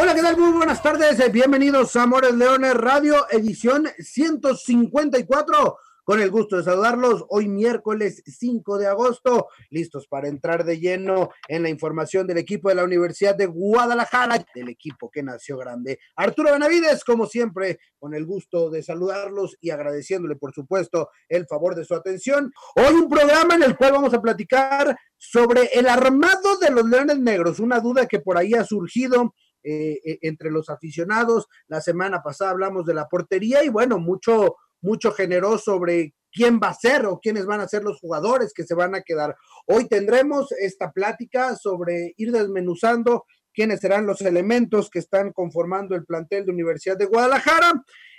Hola, 0.00 0.14
¿qué 0.14 0.22
tal? 0.22 0.36
Muy 0.36 0.52
buenas 0.52 0.80
tardes. 0.80 1.32
Bienvenidos 1.32 1.96
a 1.96 2.04
Amores 2.04 2.32
Leones 2.32 2.72
Radio, 2.74 3.26
edición 3.32 3.88
154. 3.98 5.76
Con 6.04 6.20
el 6.20 6.30
gusto 6.30 6.56
de 6.56 6.62
saludarlos, 6.62 7.24
hoy 7.30 7.48
miércoles 7.48 8.22
5 8.24 8.78
de 8.78 8.86
agosto, 8.86 9.48
listos 9.70 10.06
para 10.06 10.28
entrar 10.28 10.64
de 10.64 10.78
lleno 10.78 11.30
en 11.48 11.64
la 11.64 11.68
información 11.68 12.28
del 12.28 12.38
equipo 12.38 12.68
de 12.68 12.76
la 12.76 12.84
Universidad 12.84 13.34
de 13.34 13.46
Guadalajara, 13.46 14.46
del 14.54 14.68
equipo 14.68 15.10
que 15.10 15.24
nació 15.24 15.58
grande. 15.58 15.98
Arturo 16.14 16.52
Benavides, 16.52 17.02
como 17.02 17.26
siempre, 17.26 17.80
con 17.98 18.14
el 18.14 18.24
gusto 18.24 18.70
de 18.70 18.84
saludarlos 18.84 19.56
y 19.60 19.70
agradeciéndole, 19.70 20.36
por 20.36 20.54
supuesto, 20.54 21.10
el 21.28 21.44
favor 21.48 21.74
de 21.74 21.84
su 21.84 21.96
atención. 21.96 22.52
Hoy 22.76 22.94
un 22.94 23.08
programa 23.08 23.56
en 23.56 23.64
el 23.64 23.76
cual 23.76 23.92
vamos 23.92 24.14
a 24.14 24.22
platicar 24.22 24.96
sobre 25.16 25.70
el 25.74 25.88
armado 25.88 26.56
de 26.60 26.70
los 26.70 26.88
Leones 26.88 27.18
Negros, 27.18 27.58
una 27.58 27.80
duda 27.80 28.06
que 28.06 28.20
por 28.20 28.38
ahí 28.38 28.54
ha 28.54 28.64
surgido. 28.64 29.34
Eh, 29.64 29.98
eh, 30.04 30.18
entre 30.22 30.50
los 30.50 30.70
aficionados, 30.70 31.48
la 31.66 31.80
semana 31.80 32.22
pasada 32.22 32.52
hablamos 32.52 32.86
de 32.86 32.94
la 32.94 33.08
portería 33.08 33.64
y 33.64 33.68
bueno, 33.68 33.98
mucho, 33.98 34.56
mucho 34.80 35.10
generó 35.10 35.58
sobre 35.58 36.14
quién 36.30 36.60
va 36.62 36.68
a 36.68 36.74
ser 36.74 37.06
o 37.06 37.18
quiénes 37.18 37.44
van 37.44 37.60
a 37.60 37.68
ser 37.68 37.82
los 37.82 37.98
jugadores 37.98 38.52
que 38.54 38.64
se 38.64 38.74
van 38.74 38.94
a 38.94 39.02
quedar. 39.02 39.34
Hoy 39.66 39.88
tendremos 39.88 40.52
esta 40.52 40.92
plática 40.92 41.56
sobre 41.56 42.14
ir 42.16 42.30
desmenuzando 42.30 43.24
quiénes 43.52 43.80
serán 43.80 44.06
los 44.06 44.20
elementos 44.20 44.90
que 44.90 45.00
están 45.00 45.32
conformando 45.32 45.96
el 45.96 46.04
plantel 46.04 46.44
de 46.46 46.52
Universidad 46.52 46.96
de 46.96 47.06
Guadalajara. 47.06 47.72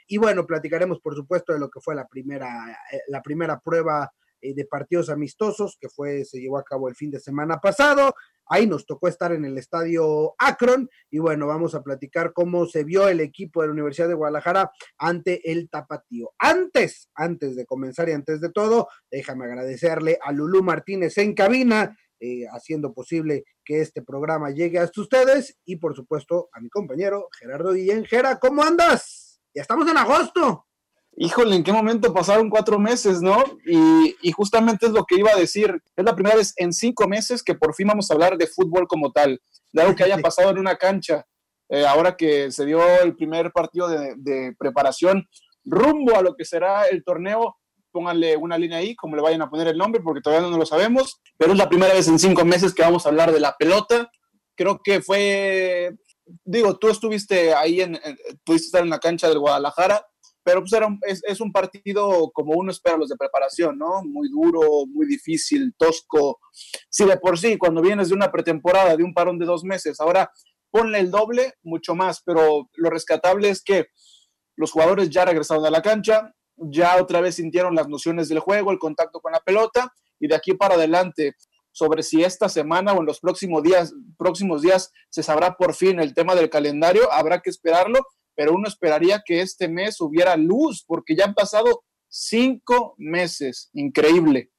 Y 0.08 0.18
bueno, 0.18 0.46
platicaremos 0.46 1.00
por 1.00 1.16
supuesto 1.16 1.54
de 1.54 1.60
lo 1.60 1.70
que 1.70 1.80
fue 1.80 1.96
la 1.96 2.08
primera, 2.08 2.78
eh, 2.92 3.00
la 3.08 3.22
primera 3.22 3.60
prueba 3.60 4.12
de 4.42 4.66
partidos 4.66 5.10
amistosos 5.10 5.78
que 5.80 5.90
fue, 5.90 6.24
se 6.24 6.40
llevó 6.40 6.58
a 6.58 6.64
cabo 6.64 6.88
el 6.88 6.96
fin 6.96 7.12
de 7.12 7.20
semana 7.20 7.58
pasado. 7.58 8.14
Ahí 8.50 8.68
nos 8.68 8.86
tocó 8.86 9.08
estar 9.08 9.32
en 9.32 9.46
el 9.46 9.58
estadio 9.58 10.34
Akron 10.38 10.90
y 11.10 11.20
bueno, 11.20 11.48
vamos 11.48 11.76
a 11.76 11.84
platicar 11.84 12.34
cómo 12.34 12.66
se 12.66 12.84
vio 12.84 13.08
el 13.08 13.20
equipo 13.20 13.62
de 13.62 13.68
la 13.68 13.74
Universidad 13.74 14.08
de 14.08 14.16
Guadalajara 14.16 14.72
ante 14.98 15.52
el 15.52 15.70
Tapatío. 15.70 16.32
Antes, 16.40 17.10
antes 17.14 17.56
de 17.56 17.66
comenzar 17.66 18.10
y 18.10 18.14
antes 18.14 18.42
de 18.42 18.52
todo, 18.52 18.88
déjame 19.12 19.46
agradecerle 19.46 20.18
a 20.22 20.32
Lulú 20.32 20.64
Martínez 20.64 21.18
en 21.20 21.36
cabina, 21.36 21.96
eh, 22.20 22.46
haciendo 22.52 22.94
posible 22.94 23.46
que 23.64 23.82
este 23.82 24.02
programa 24.02 24.50
llegue 24.50 24.80
hasta 24.80 25.00
ustedes 25.00 25.58
y 25.64 25.78
por 25.78 25.96
supuesto 25.96 26.50
a 26.52 26.60
mi 26.60 26.70
compañero 26.70 27.30
Gerardo 27.40 27.74
Guillén. 27.74 28.06
Gera, 28.06 28.40
¿cómo 28.40 28.64
andas? 28.64 29.40
Ya 29.54 29.62
estamos 29.62 29.90
en 29.90 29.98
agosto 29.98 30.69
híjole, 31.20 31.58
¿en 31.58 31.64
qué 31.64 31.74
momento 31.74 32.14
pasaron 32.14 32.50
cuatro 32.50 32.80
meses, 32.80 33.22
no? 33.22 33.44
Y, 33.66 34.32
justamente 34.32 34.86
es 34.86 34.94
lo 34.94 35.04
que 35.04 35.16
iba 35.16 35.32
a 35.32 35.36
decir. 35.36 35.82
Es 35.96 36.06
la 36.06 36.16
primera 36.16 36.38
vez 36.38 36.54
en 36.56 36.72
cinco 36.72 37.08
meses 37.08 37.44
que 37.44 37.56
por 37.56 37.76
fin 37.76 37.88
vamos 37.88 38.10
a 38.10 38.14
hablar 38.14 38.38
de 38.38 38.48
fútbol 38.48 38.88
como 38.88 39.12
tal, 39.12 39.40
de 39.74 39.82
algo 39.82 39.96
que 39.96 40.06
haya 40.06 40.18
pasado 40.24 40.50
en 40.50 40.58
una 40.58 40.78
cancha. 40.78 41.26
Eh, 41.68 41.86
ahora 41.86 42.16
que 42.16 42.52
se 42.52 42.66
dio 42.66 42.82
el 43.04 43.16
primer 43.16 43.52
partido 43.52 43.88
de, 43.90 44.56
preparación 44.58 45.28
rumbo 45.66 46.16
a 46.16 46.24
lo 46.24 46.36
que 46.36 46.46
será 46.46 46.88
el 46.88 47.04
torneo, 47.04 47.58
pónganle 47.92 48.38
una 48.38 48.58
línea 48.58 48.78
ahí, 48.78 48.96
como 48.96 49.16
le 49.16 49.22
vayan 49.22 49.42
a 49.42 49.50
poner 49.50 49.68
el 49.68 49.78
nombre, 49.78 50.02
porque 50.02 50.22
todavía 50.22 50.50
no 50.50 50.58
lo 50.58 50.66
sabemos, 50.66 51.22
pero 51.38 51.52
es 51.52 51.58
la 51.58 51.70
primera 51.70 51.94
vez 51.94 52.08
en 52.08 52.18
cinco 52.18 52.46
meses 52.46 52.74
que 52.74 52.82
vamos 52.82 53.06
a 53.06 53.10
hablar 53.10 53.34
de 53.34 53.42
la 53.42 53.56
pelota. 53.60 54.10
Creo 54.56 54.80
que 54.82 55.02
fue, 55.02 55.92
digo, 56.46 56.78
tú 56.78 56.88
estuviste 56.88 57.54
ahí, 57.54 57.82
en, 57.82 58.00
pudiste 58.46 58.68
estar 58.68 58.84
en 58.84 58.90
la 58.90 59.00
cancha 59.00 59.28
del 59.28 59.40
Guadalajara, 59.40 60.06
pero 60.44 60.62
pues 60.62 60.74
era, 60.74 60.88
es, 61.02 61.22
es, 61.26 61.42
un 61.42 61.52
partido 61.52 62.32
como 62.34 62.54
uno 62.54 62.72
espera 62.72 62.98
los 62.98 63.10
de 63.10 63.18
preparación, 63.18 63.78
¿no? 63.78 64.02
Muy 64.04 64.30
duro, 64.30 64.86
muy 64.88 65.06
difícil, 65.06 65.74
tosco. 65.78 66.40
Si 66.90 67.06
de 67.06 67.18
por 67.18 67.38
sí, 67.38 67.58
cuando 67.58 67.82
vienes 67.82 68.10
de 68.10 68.16
una 68.16 68.32
pretemporada, 68.32 68.96
de 68.96 69.04
un 69.04 69.14
parón 69.14 69.38
de 69.38 69.46
dos 69.46 69.64
meses, 69.64 70.00
ahora 70.00 70.32
ponle 70.72 71.00
el 71.00 71.12
doble, 71.12 71.54
mucho 71.64 71.96
más, 71.96 72.22
pero 72.26 72.70
lo 72.76 72.90
rescatable 72.90 73.50
es 73.50 73.64
que 73.64 73.88
los 74.56 74.72
jugadores 74.72 75.10
ya 75.10 75.26
regresaron 75.26 75.66
a 75.66 75.72
la 75.72 75.82
cancha, 75.82 76.34
ya 76.58 77.02
otra 77.02 77.22
vez 77.22 77.36
sintieron 77.36 77.76
las 77.76 77.88
nociones 77.88 78.30
del 78.30 78.40
juego, 78.40 78.72
el 78.72 78.80
contacto 78.80 79.20
con 79.22 79.32
la 79.32 79.40
pelota, 79.40 79.94
y 80.20 80.28
de 80.28 80.36
aquí 80.36 80.54
para 80.54 80.76
adelante, 80.76 81.36
sobre 81.72 82.04
si 82.04 82.24
esta 82.24 82.50
semana 82.50 82.94
o 82.94 83.00
en 83.00 83.06
los 83.06 83.20
próximos 83.20 83.64
días, 83.64 83.94
próximos 84.18 84.62
días 84.62 84.92
se 85.10 85.24
sabrá 85.24 85.56
por 85.56 85.74
fin 85.74 86.00
el 86.00 86.14
tema 86.14 86.36
del 86.36 86.50
calendario, 86.50 87.12
habrá 87.12 87.40
que 87.40 87.50
esperarlo, 87.50 88.00
pero 88.40 88.54
uno 88.54 88.70
esperaría 88.70 89.22
que 89.26 89.42
este 89.42 89.68
mes 89.68 90.00
hubiera 90.00 90.38
luz, 90.38 90.86
porque 90.88 91.14
ya 91.14 91.26
han 91.26 91.34
pasado 91.34 91.84
cinco 92.08 92.96
meses. 92.98 93.70
Increíble. 93.74 94.50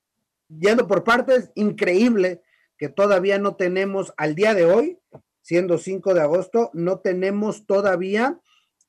Yendo 0.51 0.87
por 0.87 1.03
partes, 1.03 1.51
increíble 1.55 2.43
que 2.77 2.91
todavía 2.91 3.39
no 3.39 3.57
tenemos 3.57 4.13
al 4.19 4.35
día 4.35 4.53
de 4.53 4.67
hoy, 4.67 4.99
siendo 5.41 5.79
5 5.79 6.13
de 6.13 6.21
agosto, 6.21 6.71
no 6.75 6.99
tenemos 6.99 7.65
todavía 7.65 8.39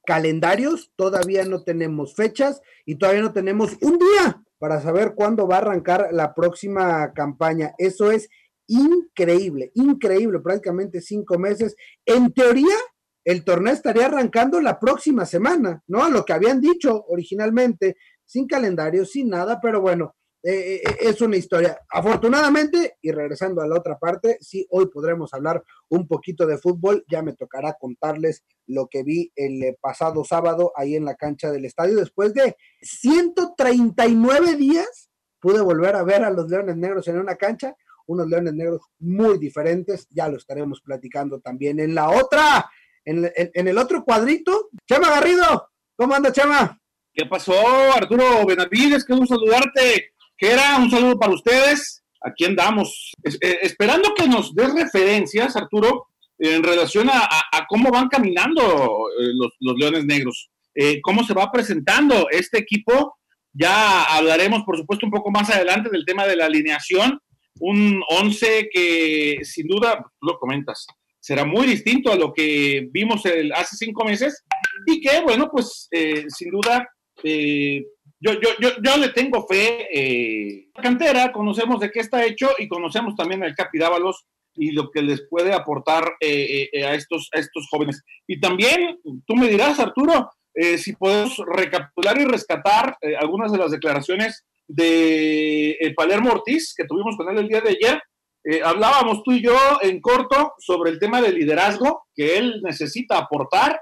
calendarios, 0.06 0.92
todavía 0.98 1.46
no 1.46 1.64
tenemos 1.64 2.14
fechas 2.14 2.62
y 2.86 2.96
todavía 2.96 3.22
no 3.22 3.32
tenemos 3.32 3.78
un 3.80 3.98
día 3.98 4.44
para 4.60 4.82
saber 4.82 5.14
cuándo 5.16 5.48
va 5.48 5.56
a 5.56 5.60
arrancar 5.60 6.10
la 6.12 6.36
próxima 6.36 7.14
campaña. 7.14 7.74
Eso 7.78 8.12
es 8.12 8.28
increíble, 8.68 9.72
increíble, 9.74 10.42
prácticamente 10.42 11.00
cinco 11.00 11.40
meses. 11.40 11.78
En 12.06 12.34
teoría, 12.34 12.76
el 13.24 13.44
torneo 13.44 13.74
estaría 13.74 14.08
arrancando 14.08 14.60
la 14.62 14.80
próxima 14.80 15.26
semana, 15.26 15.84
¿no? 15.88 16.04
A 16.04 16.10
lo 16.10 16.26
que 16.26 16.34
habían 16.34 16.60
dicho 16.60 17.06
originalmente, 17.08 17.98
sin 18.26 18.48
calendario, 18.48 19.06
sin 19.06 19.30
nada, 19.30 19.60
pero 19.62 19.82
bueno, 19.82 20.16
eh, 20.44 20.82
eh, 20.84 20.98
es 21.02 21.22
una 21.22 21.38
historia. 21.38 21.80
Afortunadamente, 21.90 22.98
y 23.02 23.12
regresando 23.12 23.62
a 23.62 23.68
la 23.68 23.76
otra 23.76 24.00
parte, 24.00 24.38
sí, 24.42 24.66
hoy 24.72 24.88
podremos 24.88 25.34
hablar 25.34 25.64
un 25.90 26.08
poquito 26.08 26.48
de 26.48 26.58
fútbol. 26.58 27.06
Ya 27.12 27.22
me 27.22 27.34
tocará 27.34 27.76
contarles 27.80 28.44
lo 28.66 28.88
que 28.88 29.04
vi 29.04 29.32
el 29.36 29.62
eh, 29.64 29.78
pasado 29.80 30.24
sábado 30.24 30.72
ahí 30.76 30.96
en 30.96 31.06
la 31.06 31.16
cancha 31.16 31.52
del 31.52 31.66
estadio. 31.66 31.96
Después 31.96 32.34
de 32.34 32.56
139 32.82 34.56
días, 34.56 35.12
pude 35.40 35.62
volver 35.62 35.96
a 35.96 36.04
ver 36.04 36.24
a 36.24 36.32
los 36.32 36.50
Leones 36.50 36.78
Negros 36.78 37.08
en 37.08 37.20
una 37.20 37.36
cancha. 37.36 37.76
Unos 38.08 38.28
Leones 38.28 38.54
Negros 38.56 38.82
muy 39.00 39.38
diferentes, 39.38 40.08
ya 40.10 40.28
lo 40.28 40.38
estaremos 40.38 40.82
platicando 40.82 41.40
también 41.40 41.80
en 41.80 41.94
la 41.94 42.10
otra 42.10 42.68
en, 43.06 43.68
el 43.68 43.78
otro 43.78 44.04
cuadrito, 44.04 44.70
Chema 44.88 45.10
Garrido, 45.10 45.70
¿cómo 45.96 46.16
anda 46.16 46.32
Chema? 46.32 46.78
¿Qué 47.14 47.26
pasó, 47.26 47.54
Arturo 47.94 48.46
Benavides? 48.46 49.06
Qué 49.06 49.14
gusto 49.14 49.36
saludarte. 49.36 50.14
¿Qué 50.38 50.52
era? 50.52 50.78
Un 50.78 50.90
saludo 50.90 51.20
para 51.20 51.34
ustedes. 51.34 52.04
Aquí 52.22 52.46
andamos. 52.46 53.12
Eh, 53.24 53.60
esperando 53.64 54.14
que 54.16 54.28
nos 54.28 54.54
des 54.56 54.74
referencias, 54.74 55.56
Arturo, 55.56 56.08
en 56.38 56.64
relación 56.64 57.10
a, 57.12 57.28
cómo 57.68 57.92
van 57.92 58.08
caminando 58.08 59.08
eh, 59.20 59.32
los, 59.60 59.78
Leones 59.78 60.06
Negros. 60.06 60.50
Eh, 60.74 61.02
cómo 61.02 61.24
se 61.24 61.34
va 61.34 61.52
presentando 61.52 62.28
este 62.30 62.60
equipo. 62.60 63.18
Ya 63.54 64.04
hablaremos, 64.04 64.64
por 64.64 64.78
supuesto, 64.78 65.06
un 65.06 65.12
poco 65.12 65.30
más 65.32 65.50
adelante 65.50 65.90
del 65.92 66.06
tema 66.06 66.26
de 66.26 66.38
la 66.38 66.46
alineación. 66.46 67.20
Un 67.60 68.02
11 68.08 68.70
que, 68.72 69.40
sin 69.44 69.68
duda, 69.68 70.04
lo 70.22 70.40
comentas, 70.40 70.88
será 71.22 71.46
muy 71.46 71.68
distinto 71.68 72.12
a 72.12 72.16
lo 72.16 72.34
que 72.34 72.88
vimos 72.92 73.24
hace 73.56 73.78
cinco 73.78 74.04
meses 74.04 74.44
y 74.88 75.00
que, 75.00 75.22
bueno, 75.22 75.50
pues 75.52 75.88
eh, 75.92 76.26
sin 76.28 76.50
duda, 76.50 76.90
eh, 77.24 77.84
yo, 78.20 78.34
yo, 78.34 78.50
yo, 78.60 78.70
yo, 78.84 78.98
le 78.98 79.10
tengo 79.10 79.46
fe. 79.48 79.88
Eh, 79.94 80.66
la 80.76 80.82
cantera, 80.82 81.32
conocemos 81.32 81.80
de 81.80 81.92
qué 81.92 82.00
está 82.00 82.26
hecho 82.26 82.50
y 82.58 82.68
conocemos 82.68 83.16
también 83.16 83.44
al 83.44 83.56
Capidávalos 83.56 84.26
y 84.56 84.72
lo 84.72 84.90
que 84.90 85.04
les 85.04 85.24
puede 85.30 85.54
aportar 85.54 86.04
a, 86.06 86.96
estos, 86.96 87.30
a 87.34 87.40
estos 87.40 87.68
jóvenes. 87.70 88.04
Y 88.28 88.40
también, 88.40 89.00
tú 89.26 89.36
me 89.36 89.48
dirás, 89.48 89.80
Arturo, 89.80 90.30
si 90.78 90.94
podemos 90.94 91.38
recapitular 91.48 92.20
y 92.20 92.26
rescatar 92.26 92.98
algunas 93.20 93.52
de 93.52 93.58
las 93.60 93.72
declaraciones 93.72 94.44
de 94.68 95.94
Palermo 95.96 96.32
Ortiz 96.32 96.74
que 96.76 96.84
tuvimos 96.84 97.16
con 97.16 97.30
él 97.30 97.38
el 97.38 97.48
día 97.48 97.62
de 97.62 97.70
ayer, 97.70 98.02
eh, 98.44 98.62
hablábamos 98.64 99.24
tú 99.24 99.34
y 99.34 99.44
yo 99.44 99.56
en 99.82 100.02
corto 100.02 100.54
sobre 100.60 100.92
el 100.92 101.00
tema 101.00 101.22
del 101.22 101.36
liderazgo 101.36 102.06
que 102.16 102.38
él 102.38 102.62
necesita 102.64 103.18
aportar 103.18 103.82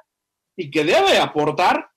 y 0.55 0.69
que 0.69 0.83
debe 0.83 1.17
aportar, 1.17 1.89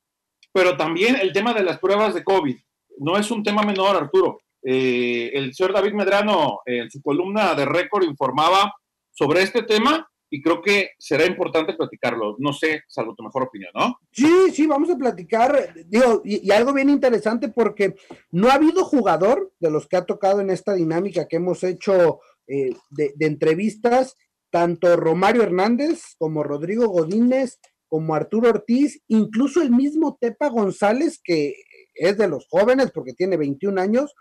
pero 0.53 0.76
también 0.76 1.17
el 1.17 1.32
tema 1.32 1.53
de 1.53 1.64
las 1.64 1.79
pruebas 1.79 2.14
de 2.14 2.23
COVID. 2.23 2.56
No 2.99 3.17
es 3.17 3.31
un 3.31 3.43
tema 3.43 3.62
menor, 3.62 3.97
Arturo. 3.97 4.38
Eh, 4.62 5.31
el 5.35 5.53
señor 5.55 5.73
David 5.73 5.94
Medrano 5.94 6.61
en 6.64 6.88
su 6.88 7.03
columna 7.03 7.55
de 7.55 7.64
récord 7.64 8.05
informaba 8.05 8.73
sobre 9.11 9.43
este 9.43 9.65
tema 9.65 10.08
y 10.31 10.41
creo 10.41 10.62
que 10.62 10.93
será 10.99 11.26
importante 11.26 11.75
platicarlo. 11.75 12.37
No 12.38 12.55
sé, 12.55 12.85
salvo 12.88 13.15
tu 13.15 13.23
mejor 13.23 13.43
opinión, 13.43 13.70
¿no? 13.75 13.99
Sí, 14.12 14.50
sí, 14.50 14.67
vamos 14.67 14.88
a 14.88 14.97
platicar. 14.97 15.75
Digo, 15.87 16.23
y, 16.25 16.50
algo 16.50 16.73
bien 16.73 16.88
interesante 16.88 17.49
porque 17.49 17.97
no 18.31 18.49
ha 18.49 18.55
habido 18.55 18.82
jugador 18.85 19.53
de 19.61 19.70
los 19.70 19.87
que 19.87 19.99
ha 19.99 20.06
tocado 20.06 20.41
en 20.41 20.49
esta 20.49 20.73
dinámica 20.73 21.29
que 21.29 21.37
hemos 21.37 21.62
hecho 21.65 22.20
eh, 22.49 22.71
de, 22.91 23.12
entrevistas, 23.21 24.17
tanto 24.50 24.97
Romario 24.97 25.43
Hernández 25.43 26.03
como 26.19 26.43
Rodrigo 26.43 26.89
Godínez, 26.89 27.59
como 27.89 28.15
Arturo 28.15 28.50
Ortiz, 28.50 29.00
incluso 29.09 29.62
el 29.62 29.71
mismo 29.71 30.19
Tepa 30.21 30.49
González, 30.49 31.21
que 31.23 31.55
es 31.94 32.17
de 32.19 32.29
los 32.29 32.47
jóvenes 32.49 32.91
porque 32.91 33.12
tiene 33.12 33.37
21 33.37 33.81
años, 33.81 34.15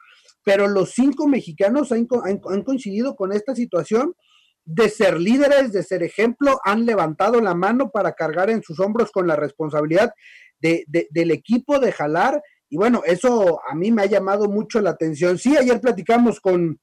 pero 0.43 0.67
los 0.67 0.91
cinco 0.91 1.27
mexicanos 1.27 1.91
han, 1.91 2.05
coincidido 2.63 3.15
con 3.15 3.31
esta 3.31 3.55
situación 3.55 4.13
de 4.65 4.89
ser 4.89 5.19
líderes, 5.19 5.71
de 5.71 5.83
ser 5.83 6.03
ejemplo, 6.03 6.59
han 6.63 6.85
levantado 6.85 7.41
la 7.41 7.55
mano 7.55 7.89
para 7.91 8.13
cargar 8.13 8.49
en 8.49 8.61
sus 8.61 8.79
hombros 8.79 9.11
con 9.11 9.27
la 9.27 9.35
responsabilidad 9.35 10.13
de, 10.59 10.85
del 10.87 11.31
equipo, 11.31 11.79
de 11.79 11.91
jalar. 11.91 12.41
Y 12.69 12.77
bueno, 12.77 13.01
eso 13.05 13.59
a 13.69 13.75
mí 13.75 13.91
me 13.91 14.03
ha 14.03 14.05
llamado 14.05 14.47
mucho 14.47 14.79
la 14.79 14.91
atención. 14.91 15.37
Sí, 15.37 15.57
ayer 15.57 15.81
platicamos 15.81 16.39
con, 16.39 16.79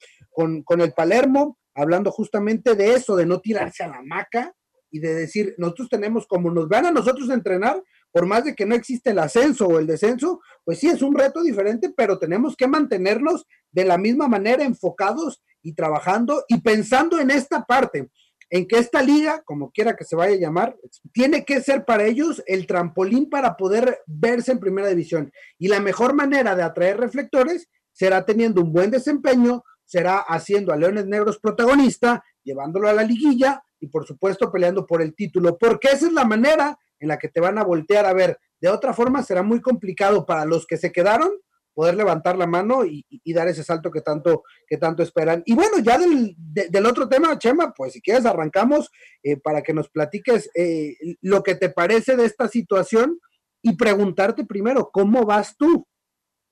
con, 0.65 0.81
el 0.81 0.93
Palermo, 0.93 1.59
hablando 1.75 2.13
justamente 2.13 2.77
de 2.77 2.95
eso, 2.95 3.17
de 3.17 3.27
no 3.27 3.41
tirarse 3.41 3.83
a 3.83 3.89
la 3.89 4.03
maca 4.03 4.55
y 4.91 5.01
de 5.01 5.13
decir, 5.13 5.55
nosotros 5.59 5.89
tenemos, 5.89 6.27
como 6.29 6.51
nos 6.51 6.69
van 6.69 6.87
a 6.87 6.93
nosotros 6.93 7.29
entrenar, 7.31 7.83
por 8.13 8.25
más 8.27 8.45
de 8.45 8.55
que 8.55 8.65
no 8.65 8.75
existe 8.75 9.11
el 9.11 9.19
ascenso 9.19 9.67
o 9.67 9.79
el 9.79 9.87
descenso, 9.87 10.41
pues 10.65 10.79
sí 10.79 10.89
es 10.89 11.03
un 11.03 11.17
reto 11.17 11.43
diferente, 11.43 11.93
pero 11.95 12.19
tenemos 12.19 12.55
que 12.57 12.69
mantenernos 12.69 13.47
de 13.73 13.85
la 13.85 13.99
misma 13.99 14.29
manera 14.29 14.65
enfocados 14.65 15.43
y 15.61 15.75
trabajando 15.75 16.45
y 16.49 16.61
pensando 16.61 17.19
en 17.21 17.31
esta 17.31 17.65
parte, 17.65 18.09
en 18.49 18.67
que 18.67 18.79
esta 18.79 19.03
liga, 19.03 19.43
como 19.45 19.73
quiera 19.73 19.97
que 19.97 20.05
se 20.05 20.17
vaya 20.17 20.37
a 20.37 20.41
llamar, 20.41 20.77
tiene 21.13 21.45
que 21.45 21.61
ser 21.61 21.85
para 21.85 22.05
ellos 22.05 22.43
el 22.47 22.67
trampolín 22.67 23.29
para 23.29 23.57
poder 23.57 23.99
verse 24.07 24.53
en 24.53 24.61
primera 24.61 24.89
división. 24.89 25.33
Y 25.59 25.69
la 25.69 25.81
mejor 25.81 26.15
manera 26.15 26.55
de 26.55 26.63
atraer 26.63 26.99
reflectores 26.99 27.69
será 27.93 28.25
teniendo 28.25 28.63
un 28.63 28.73
buen 28.73 28.91
desempeño, 28.91 29.65
será 29.89 30.19
haciendo 30.19 30.73
a 30.73 30.77
Leones 30.77 31.07
Negros 31.07 31.39
protagonista, 31.39 32.23
llevándolo 32.45 32.89
a 32.89 32.93
la 32.93 33.03
liguilla 33.03 33.63
y 33.81 33.87
por 33.87 34.07
supuesto 34.07 34.53
peleando 34.53 34.85
por 34.87 35.01
el 35.01 35.15
título, 35.15 35.57
porque 35.57 35.89
esa 35.89 36.07
es 36.07 36.13
la 36.13 36.25
manera 36.25 36.79
en 37.01 37.09
la 37.09 37.19
que 37.19 37.29
te 37.29 37.41
van 37.41 37.57
a 37.57 37.65
voltear 37.65 38.05
a 38.05 38.13
ver. 38.13 38.39
De 38.61 38.69
otra 38.69 38.93
forma 38.93 39.23
será 39.23 39.43
muy 39.43 39.63
complicado 39.63 40.27
para 40.27 40.45
los 40.45 40.67
que 40.67 40.77
se 40.77 40.93
quedaron 40.93 41.31
poder 41.73 41.95
levantar 41.95 42.37
la 42.37 42.47
mano 42.47 42.85
y, 42.85 43.07
dar 43.33 43.49
ese 43.49 43.63
salto 43.63 43.91
que 43.91 44.01
tanto, 44.01 44.43
que 44.67 44.77
tanto 44.77 45.03
esperan. 45.03 45.43
Y 45.47 45.55
bueno, 45.55 45.79
ya 45.79 45.97
del, 45.97 46.35
del 46.37 46.87
otro 46.87 47.09
tema, 47.09 47.39
Chema, 47.39 47.73
pues 47.73 47.93
si 47.93 48.03
quieres 48.03 48.27
arrancamos 48.27 48.91
eh, 49.23 49.37
para 49.37 49.63
que 49.63 49.73
nos 49.73 49.89
platiques 49.89 50.51
eh, 50.55 50.97
lo 51.23 51.43
que 51.43 51.55
te 51.55 51.71
parece 51.71 52.17
de 52.17 52.27
esta 52.27 52.49
situación 52.49 53.19
y 53.63 53.77
preguntarte 53.77 54.45
primero, 54.45 54.91
¿cómo 54.93 55.25
vas 55.25 55.57
tú? 55.57 55.87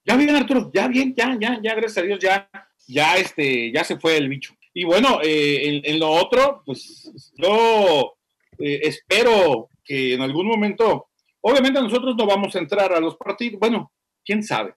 Ya 0.07 0.17
bien, 0.17 0.37
Arturo, 0.37 0.71
ya 0.73 0.87
bien, 0.87 1.13
ya, 1.17 1.37
ya, 1.41 1.59
ya, 1.61 1.75
gracias 1.75 1.99
a 1.99 2.07
Dios, 2.07 2.21
ya, 2.21 2.49
ya, 2.87 3.17
este, 3.17 3.73
ya 3.73 3.85
se 3.85 3.99
fue 3.99 4.17
el 4.17 4.29
bicho. 4.29 4.55
Y 4.75 4.85
bueno, 4.85 5.21
eh, 5.23 5.83
en, 5.85 5.99
lo 5.99 6.11
otro, 6.11 6.63
pues 6.67 7.11
yo 7.37 8.15
espero 8.59 9.71
que 9.85 10.15
en 10.15 10.23
algún 10.23 10.47
momento, 10.47 11.09
obviamente 11.41 11.81
nosotros 11.81 12.15
no 12.17 12.27
vamos 12.27 12.55
a 12.55 12.59
entrar 12.59 12.93
a 12.93 13.01
los 13.01 13.17
partidos, 13.17 13.59
bueno, 13.61 13.93
quién 14.25 14.43
sabe. 14.43 14.75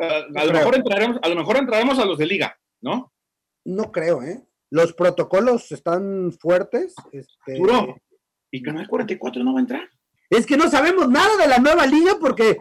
Ah, 0.00 0.24
a, 0.34 0.44
lo 0.44 0.52
mejor 0.52 0.76
entraremos, 0.76 1.18
a 1.22 1.28
lo 1.28 1.36
mejor 1.36 1.56
entraremos 1.58 1.98
a 1.98 2.04
los 2.04 2.18
de 2.18 2.26
liga, 2.26 2.58
¿no? 2.80 3.12
No 3.64 3.92
creo, 3.92 4.22
¿eh? 4.22 4.42
Los 4.70 4.92
protocolos 4.92 5.70
están 5.72 6.32
fuertes. 6.32 6.94
Este... 7.12 7.60
¿Y 8.50 8.62
Canal 8.62 8.88
44 8.88 9.44
no 9.44 9.52
va 9.52 9.58
a 9.58 9.62
entrar? 9.62 9.88
Es 10.30 10.46
que 10.46 10.56
no 10.56 10.68
sabemos 10.68 11.08
nada 11.08 11.36
de 11.36 11.48
la 11.48 11.58
nueva 11.58 11.86
liga 11.86 12.16
porque 12.20 12.56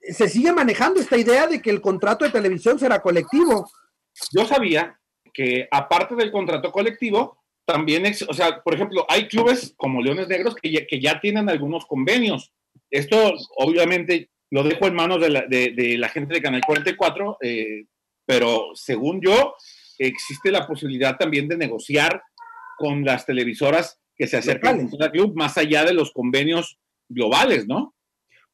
se 0.00 0.28
sigue 0.28 0.52
manejando 0.52 1.00
esta 1.00 1.16
idea 1.16 1.46
de 1.46 1.60
que 1.60 1.70
el 1.70 1.80
contrato 1.80 2.24
de 2.24 2.30
televisión 2.30 2.78
será 2.78 3.00
colectivo. 3.00 3.68
Yo 4.32 4.46
sabía 4.46 4.98
que 5.32 5.68
aparte 5.70 6.14
del 6.14 6.30
contrato 6.30 6.70
colectivo, 6.70 7.44
también, 7.64 8.04
o 8.28 8.34
sea, 8.34 8.62
por 8.62 8.74
ejemplo, 8.74 9.06
hay 9.08 9.26
clubes 9.26 9.74
como 9.76 10.02
Leones 10.02 10.28
Negros 10.28 10.54
que 10.54 10.70
ya, 10.70 10.86
que 10.86 11.00
ya 11.00 11.20
tienen 11.20 11.48
algunos 11.48 11.86
convenios. 11.86 12.52
Esto, 12.90 13.34
obviamente, 13.56 14.30
lo 14.50 14.62
dejo 14.62 14.86
en 14.86 14.94
manos 14.94 15.20
de 15.20 15.30
la, 15.30 15.42
de, 15.46 15.96
la 15.98 16.08
gente 16.08 16.34
de 16.34 16.42
Canal 16.42 16.60
44, 16.64 17.38
eh, 17.40 17.86
pero 18.26 18.70
según 18.74 19.20
yo, 19.20 19.54
existe 19.98 20.50
la 20.50 20.66
posibilidad 20.66 21.16
también 21.16 21.48
de 21.48 21.56
negociar 21.56 22.22
con 22.76 23.04
las 23.04 23.26
televisoras 23.26 24.00
que 24.16 24.26
se 24.26 24.36
acercan 24.36 24.88
al 25.00 25.10
club, 25.10 25.34
más 25.34 25.56
allá 25.58 25.84
de 25.84 25.94
los 25.94 26.12
convenios 26.12 26.78
globales, 27.08 27.66
¿no? 27.66 27.94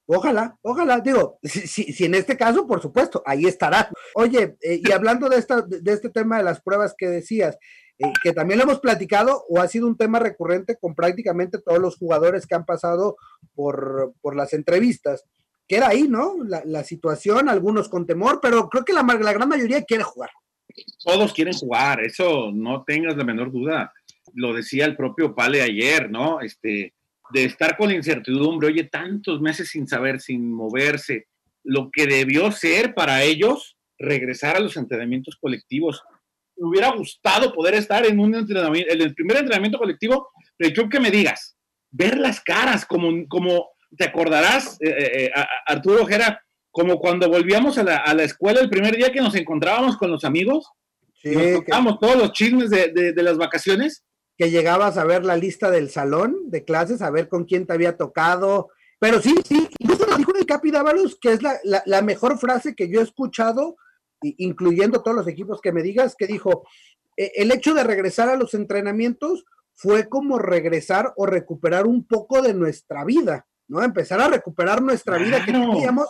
Ojalá, 0.06 0.56
ojalá, 0.62 1.00
digo, 1.00 1.38
si, 1.42 2.04
en 2.04 2.14
este 2.14 2.36
caso, 2.36 2.66
por 2.66 2.82
supuesto, 2.82 3.22
ahí 3.24 3.46
estará. 3.46 3.90
Oye, 4.14 4.56
eh, 4.60 4.80
y 4.84 4.90
hablando 4.90 5.28
de, 5.28 5.36
esta, 5.36 5.62
de 5.62 5.92
este 5.92 6.10
tema 6.10 6.38
de 6.38 6.44
las 6.44 6.60
pruebas 6.60 6.94
que 6.98 7.06
decías, 7.06 7.56
eh, 8.02 8.12
que 8.22 8.32
también 8.32 8.58
lo 8.58 8.64
hemos 8.64 8.80
platicado 8.80 9.44
o 9.50 9.60
ha 9.60 9.68
sido 9.68 9.86
un 9.86 9.96
tema 9.96 10.18
recurrente 10.18 10.78
con 10.80 10.94
prácticamente 10.94 11.60
todos 11.60 11.78
los 11.78 11.96
jugadores 11.96 12.46
que 12.46 12.54
han 12.54 12.64
pasado 12.64 13.16
por, 13.54 14.14
las 14.34 14.54
entrevistas. 14.54 15.24
Queda 15.68 15.88
ahí, 15.88 16.08
¿no? 16.08 16.36
La, 16.44 16.82
situación, 16.82 17.50
algunos 17.50 17.90
con 17.90 18.06
temor, 18.06 18.40
pero 18.40 18.70
creo 18.70 18.84
que 18.84 18.94
la, 18.94 19.02
la 19.02 19.32
gran 19.34 19.48
mayoría 19.48 19.84
quiere 19.84 20.02
jugar. 20.02 20.30
Todos 21.04 21.34
quieren 21.34 21.52
jugar, 21.52 22.00
eso 22.00 22.50
no 22.52 22.84
tengas 22.84 23.16
la 23.16 23.24
menor 23.24 23.52
duda. 23.52 23.92
Lo 24.32 24.54
decía 24.54 24.86
el 24.86 24.96
propio 24.96 25.34
Pale 25.34 25.60
ayer, 25.60 26.10
¿no? 26.10 26.40
Este, 26.40 26.94
de 27.32 27.44
estar 27.44 27.76
con 27.76 27.88
la 27.88 27.94
incertidumbre, 27.94 28.68
oye, 28.68 28.84
tantos 28.84 29.40
meses 29.40 29.68
sin 29.68 29.86
saber, 29.86 30.20
sin 30.20 30.50
moverse, 30.52 31.26
lo 31.64 31.90
que 31.92 32.06
debió 32.06 32.50
ser 32.52 32.94
para 32.94 33.22
ellos 33.22 33.76
regresar 33.98 34.56
a 34.56 34.60
los 34.60 34.76
entrenamientos 34.76 35.36
colectivos 35.40 36.02
me 36.60 36.68
hubiera 36.68 36.90
gustado 36.90 37.52
poder 37.52 37.74
estar 37.74 38.04
en 38.04 38.20
un 38.20 38.34
entrenamiento, 38.34 38.92
en 38.92 39.00
el 39.00 39.14
primer 39.14 39.38
entrenamiento 39.38 39.78
colectivo 39.78 40.28
de 40.58 40.72
club 40.72 40.90
que 40.90 41.00
me 41.00 41.10
digas, 41.10 41.56
ver 41.90 42.18
las 42.18 42.40
caras, 42.40 42.84
como, 42.84 43.26
como 43.28 43.70
te 43.96 44.04
acordarás, 44.04 44.78
eh, 44.80 44.88
eh, 44.88 45.24
eh, 45.24 45.44
Arturo 45.66 46.02
Ojera, 46.02 46.44
como 46.70 46.98
cuando 47.00 47.28
volvíamos 47.28 47.78
a 47.78 47.82
la, 47.82 47.96
a 47.96 48.14
la, 48.14 48.24
escuela 48.24 48.60
el 48.60 48.68
primer 48.68 48.96
día 48.96 49.10
que 49.10 49.20
nos 49.20 49.34
encontrábamos 49.34 49.96
con 49.96 50.10
los 50.10 50.24
amigos, 50.24 50.68
sí, 51.14 51.30
nos 51.30 51.60
tocábamos 51.60 51.98
todos 51.98 52.16
los 52.16 52.32
chismes 52.32 52.70
de, 52.70 52.92
de, 52.92 53.22
las 53.22 53.38
vacaciones. 53.38 54.04
Que 54.40 54.50
llegabas 54.50 54.96
a 54.96 55.04
ver 55.04 55.26
la 55.26 55.36
lista 55.36 55.70
del 55.70 55.90
salón 55.90 56.50
de 56.50 56.64
clases, 56.64 57.02
a 57.02 57.10
ver 57.10 57.28
con 57.28 57.44
quién 57.44 57.66
te 57.66 57.74
había 57.74 57.98
tocado. 57.98 58.70
Pero 58.98 59.20
sí, 59.20 59.34
sí, 59.46 59.68
incluso 59.78 60.06
lo 60.06 60.16
dijo 60.16 60.32
el 60.34 60.46
Capi 60.46 60.70
Dávalos, 60.70 61.18
que 61.20 61.32
es 61.32 61.42
la, 61.42 61.60
la, 61.62 61.82
la 61.84 62.00
mejor 62.00 62.38
frase 62.38 62.74
que 62.74 62.88
yo 62.88 63.00
he 63.00 63.04
escuchado 63.04 63.76
incluyendo 64.22 65.02
todos 65.02 65.16
los 65.16 65.28
equipos 65.28 65.60
que 65.60 65.72
me 65.72 65.82
digas, 65.82 66.14
que 66.16 66.26
dijo, 66.26 66.66
e, 67.16 67.32
el 67.36 67.50
hecho 67.52 67.74
de 67.74 67.84
regresar 67.84 68.28
a 68.28 68.36
los 68.36 68.54
entrenamientos 68.54 69.44
fue 69.74 70.08
como 70.08 70.38
regresar 70.38 71.12
o 71.16 71.26
recuperar 71.26 71.86
un 71.86 72.06
poco 72.06 72.42
de 72.42 72.54
nuestra 72.54 73.04
vida, 73.04 73.46
¿no? 73.70 73.82
Empezar 73.82 74.20
a 74.20 74.28
recuperar 74.28 74.82
nuestra 74.82 75.16
vida 75.16 75.44
que 75.44 75.52
teníamos, 75.52 76.08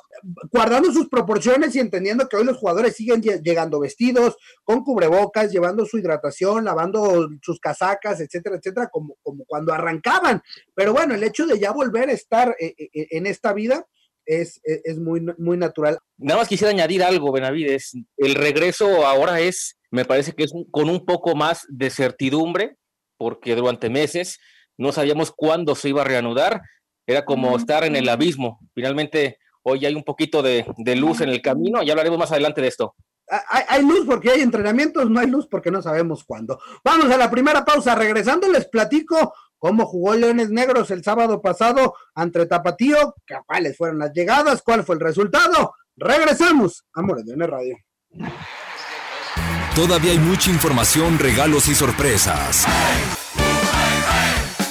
guardando 0.51 0.91
sus 0.91 1.09
proporciones 1.09 1.77
y 1.77 1.79
entendiendo 1.79 2.27
que 2.27 2.37
hoy 2.37 2.45
los 2.45 2.57
jugadores 2.57 2.97
siguen 2.97 3.21
llegando 3.21 3.79
vestidos, 3.79 4.37
con 4.65 4.83
cubrebocas, 4.83 5.53
llevando 5.53 5.85
su 5.85 5.99
hidratación, 5.99 6.65
lavando 6.65 7.29
sus 7.43 7.61
casacas, 7.61 8.21
etcétera, 8.21 8.57
etcétera, 8.57 8.89
como, 8.91 9.17
como 9.23 9.45
cuando 9.45 9.75
arrancaban. 9.75 10.43
Pero 10.75 10.95
bueno, 10.95 11.15
el 11.15 11.23
hecho 11.23 11.47
de 11.47 11.59
ya 11.59 11.71
volver 11.71 12.09
a 12.09 12.13
estar 12.13 12.57
eh, 12.59 12.75
eh, 12.79 13.09
en 13.11 13.27
esta 13.27 13.53
vida, 13.53 13.87
es, 14.27 14.61
es, 14.63 14.99
muy, 14.99 15.21
muy 15.39 15.57
natural. 15.57 15.99
Nada 16.17 16.41
más 16.41 16.49
quisiera 16.49 16.71
añadir 16.71 17.03
algo, 17.03 17.33
Benavides. 17.33 17.95
El 18.17 18.37
regreso 18.37 19.05
ahora 19.05 19.41
es, 19.41 19.77
me 19.91 20.05
parece 20.05 20.35
que 20.35 20.45
es 20.45 20.53
con 20.71 20.89
un 20.89 21.05
poco 21.05 21.35
más 21.35 21.67
de 21.69 21.91
certidumbre, 21.91 22.77
porque 23.17 23.57
durante 23.57 23.91
meses 23.91 24.39
no 24.79 24.93
sabíamos 24.93 25.33
cuándo 25.35 25.75
se 25.75 25.89
iba 25.89 26.03
a 26.03 26.07
reanudar. 26.07 26.63
Era 27.11 27.25
como 27.25 27.57
estar 27.57 27.83
en 27.83 27.97
el 27.97 28.09
abismo. 28.09 28.61
Finalmente, 28.73 29.39
hoy 29.65 29.85
hay 29.85 29.97
un 29.97 30.05
poquito 30.05 30.43
de, 30.43 30.65
de 30.77 30.95
luz 30.95 31.21
en 31.21 31.29
el 31.29 31.43
camino. 31.43 31.83
Ya 31.83 31.93
hablaremos 31.93 32.21
más 32.21 32.31
adelante 32.31 32.61
de 32.61 32.69
esto. 32.69 32.95
Hay, 33.49 33.65
hay, 33.69 33.83
luz 33.83 34.07
porque 34.07 34.31
hay 34.31 34.43
entrenamientos, 34.43 35.11
no 35.11 35.19
hay 35.19 35.27
luz 35.27 35.49
porque 35.51 35.73
no 35.73 35.83
sabemos 35.83 36.23
cuándo. 36.23 36.61
Vamos 36.85 37.11
a 37.11 37.17
la 37.17 37.29
primera 37.29 37.65
pausa. 37.65 37.97
Regresando, 37.97 38.49
les 38.49 38.69
platico 38.69 39.35
cómo 39.59 39.87
jugó 39.87 40.15
Leones 40.15 40.51
Negros 40.51 40.93
el 40.93 41.03
sábado 41.03 41.43
pasado 41.43 41.95
ante 42.15 42.47
Tapatío, 42.47 43.17
cuáles 43.45 43.77
fueron 43.77 43.99
las 43.99 44.13
llegadas, 44.13 44.63
cuál 44.63 44.85
fue 44.85 44.95
el 44.95 45.01
resultado. 45.01 45.75
Regresamos, 45.97 46.85
Amores 46.95 47.25
Leones 47.27 47.51
Radio. 47.51 47.77
Todavía 49.75 50.13
hay 50.13 50.19
mucha 50.19 50.51
información, 50.51 51.19
regalos 51.19 51.67
y 51.69 51.75
sorpresas. 51.75 52.67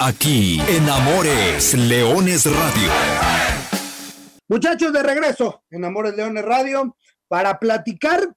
Aquí 0.02 0.62
en 0.70 0.88
Amores 0.88 1.74
Leones 1.74 2.46
Radio. 2.46 2.90
Muchachos, 4.48 4.94
de 4.94 5.04
regreso 5.04 5.66
en 5.70 5.84
Amores 5.84 6.16
Leones 6.16 6.46
Radio 6.46 6.96
para 7.28 7.60
platicar 7.60 8.34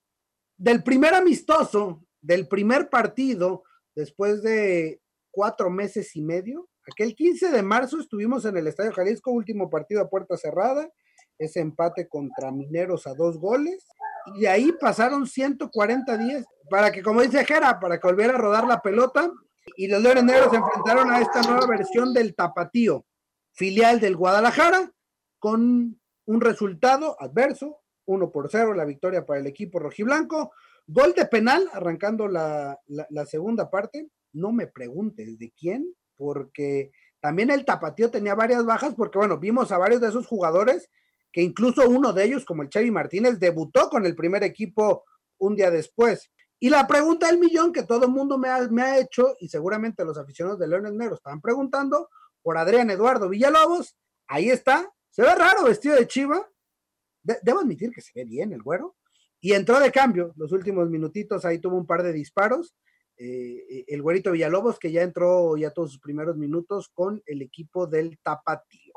del 0.56 0.82
primer 0.82 1.14
amistoso, 1.14 2.02
del 2.20 2.48
primer 2.48 2.90
partido, 2.90 3.62
después 3.94 4.42
de 4.42 5.00
cuatro 5.30 5.70
meses 5.70 6.16
y 6.16 6.22
medio. 6.22 6.68
Aquel 6.90 7.14
15 7.14 7.52
de 7.52 7.62
marzo 7.62 8.00
estuvimos 8.00 8.44
en 8.44 8.56
el 8.56 8.66
Estadio 8.66 8.92
Jalisco, 8.92 9.30
último 9.30 9.70
partido 9.70 10.02
a 10.02 10.10
puerta 10.10 10.36
cerrada, 10.36 10.90
ese 11.38 11.60
empate 11.60 12.08
contra 12.08 12.50
Mineros 12.50 13.06
a 13.06 13.14
dos 13.14 13.38
goles. 13.38 13.86
Y 14.34 14.46
ahí 14.46 14.72
pasaron 14.80 15.28
140 15.28 16.18
días 16.18 16.44
para 16.68 16.90
que, 16.90 17.04
como 17.04 17.22
dice 17.22 17.44
Jera, 17.44 17.78
para 17.78 18.00
que 18.00 18.08
volviera 18.08 18.34
a 18.34 18.38
rodar 18.38 18.66
la 18.66 18.82
pelota. 18.82 19.30
Y 19.76 19.88
los 19.88 20.02
Leones 20.02 20.24
Negros 20.24 20.50
se 20.50 20.56
enfrentaron 20.56 21.10
a 21.10 21.20
esta 21.20 21.42
nueva 21.42 21.66
versión 21.66 22.12
del 22.12 22.34
Tapatío, 22.34 23.06
filial 23.52 24.00
del 24.00 24.16
Guadalajara, 24.16 24.92
con 25.38 26.00
un 26.24 26.40
resultado 26.40 27.16
adverso, 27.20 27.80
1 28.04 28.30
por 28.30 28.50
0 28.50 28.74
la 28.74 28.84
victoria 28.84 29.24
para 29.24 29.40
el 29.40 29.46
equipo 29.46 29.78
rojiblanco. 29.78 30.52
Gol 30.86 31.14
de 31.14 31.26
penal, 31.26 31.68
arrancando 31.72 32.28
la, 32.28 32.78
la, 32.86 33.26
segunda 33.26 33.70
parte. 33.70 34.08
No 34.32 34.52
me 34.52 34.66
preguntes 34.66 35.38
de 35.38 35.52
quién, 35.52 35.94
porque 36.16 36.90
también 37.20 37.50
el 37.50 37.64
tapatío 37.64 38.10
tenía 38.10 38.34
varias 38.34 38.64
bajas, 38.64 38.94
porque 38.94 39.18
bueno, 39.18 39.38
vimos 39.38 39.70
a 39.70 39.78
varios 39.78 40.00
de 40.00 40.08
esos 40.08 40.26
jugadores 40.26 40.90
que 41.32 41.42
incluso 41.42 41.88
uno 41.88 42.12
de 42.12 42.24
ellos, 42.24 42.44
como 42.44 42.62
el 42.62 42.68
Chevy 42.68 42.90
Martínez, 42.90 43.38
debutó 43.38 43.88
con 43.88 44.04
el 44.04 44.14
primer 44.14 44.42
equipo 44.42 45.04
un 45.38 45.56
día 45.56 45.70
después. 45.70 46.30
Y 46.62 46.70
la 46.70 46.86
pregunta 46.86 47.26
del 47.26 47.40
millón 47.40 47.72
que 47.72 47.82
todo 47.82 48.04
el 48.04 48.12
mundo 48.12 48.38
me 48.38 48.48
ha, 48.48 48.98
hecho, 49.00 49.36
y 49.40 49.48
seguramente 49.48 50.04
los 50.04 50.16
aficionados 50.16 50.60
de 50.60 50.68
Leones 50.68 50.92
Negros 50.92 51.18
estaban 51.18 51.40
preguntando, 51.40 52.08
por 52.40 52.56
Adrián 52.56 52.88
Eduardo 52.88 53.28
Villalobos, 53.28 53.96
ahí 54.28 54.48
está, 54.48 54.88
se 55.10 55.22
ve 55.22 55.34
raro 55.34 55.64
vestido 55.64 55.96
de 55.96 56.06
chiva, 56.06 56.48
debo 57.24 57.58
admitir 57.58 57.90
que 57.90 58.00
se 58.00 58.12
ve 58.14 58.24
bien 58.24 58.52
el 58.52 58.62
güero, 58.62 58.94
y 59.40 59.54
entró 59.54 59.80
de 59.80 59.90
cambio 59.90 60.34
los 60.36 60.52
últimos 60.52 60.88
minutitos, 60.88 61.44
ahí 61.44 61.58
tuvo 61.58 61.76
un 61.76 61.84
par 61.84 62.04
de 62.04 62.12
disparos. 62.12 62.76
Eh, 63.16 63.84
el 63.88 64.00
güerito 64.00 64.30
Villalobos, 64.30 64.78
que 64.78 64.92
ya 64.92 65.02
entró 65.02 65.56
ya 65.56 65.72
todos 65.72 65.90
sus 65.90 66.00
primeros 66.00 66.36
minutos 66.36 66.90
con 66.94 67.20
el 67.26 67.42
equipo 67.42 67.88
del 67.88 68.20
Tapatío. 68.22 68.94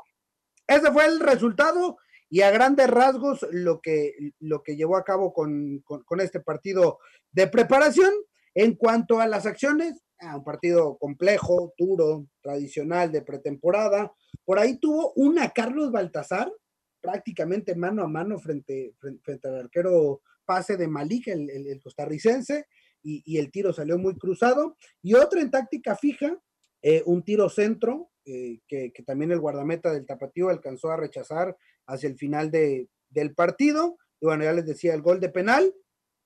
Ese 0.68 0.92
fue 0.92 1.06
el 1.06 1.18
resultado 1.18 1.98
y 2.28 2.40
a 2.42 2.50
grandes 2.50 2.88
rasgos 2.88 3.46
lo 3.52 3.80
que, 3.80 4.32
lo 4.40 4.62
que 4.62 4.76
llevó 4.76 4.96
a 4.96 5.04
cabo 5.04 5.32
con, 5.32 5.80
con, 5.80 6.20
este 6.20 6.40
partido 6.40 6.98
de 7.32 7.46
preparación. 7.46 8.12
En 8.54 8.74
cuanto 8.74 9.20
a 9.20 9.26
las 9.26 9.44
acciones, 9.44 10.02
ah, 10.20 10.38
un 10.38 10.44
partido 10.44 10.96
complejo, 10.98 11.74
duro, 11.76 12.26
tradicional 12.40 13.12
de 13.12 13.22
pretemporada. 13.22 14.12
Por 14.44 14.58
ahí 14.58 14.78
tuvo 14.78 15.12
una 15.14 15.50
Carlos 15.50 15.92
Baltasar, 15.92 16.50
prácticamente 17.02 17.74
mano 17.74 18.02
a 18.02 18.08
mano 18.08 18.38
frente, 18.38 18.94
frente 19.22 19.48
al 19.48 19.58
arquero 19.58 20.22
pase 20.46 20.76
de 20.76 20.88
Malik, 20.88 21.28
el, 21.28 21.80
costarricense, 21.82 22.66
y, 23.02 23.38
el 23.38 23.50
tiro 23.52 23.72
salió 23.72 23.98
muy 23.98 24.16
cruzado. 24.16 24.76
Y 25.02 25.14
otra 25.14 25.40
en 25.40 25.50
táctica 25.50 25.94
fija, 25.94 26.36
eh, 26.88 27.02
un 27.04 27.24
tiro 27.24 27.48
centro, 27.48 28.12
eh, 28.24 28.60
que, 28.68 28.92
también 29.04 29.32
el 29.32 29.40
guardameta 29.40 29.92
del 29.92 30.06
Tapatío 30.06 30.50
alcanzó 30.50 30.92
a 30.92 30.96
rechazar 30.96 31.56
hacia 31.84 32.08
el 32.08 32.16
final 32.16 32.52
de, 32.52 32.88
del 33.08 33.34
partido. 33.34 33.98
Y 34.20 34.26
bueno, 34.26 34.44
ya 34.44 34.52
les 34.52 34.66
decía, 34.66 34.94
el 34.94 35.02
gol 35.02 35.18
de 35.18 35.28
penal, 35.28 35.74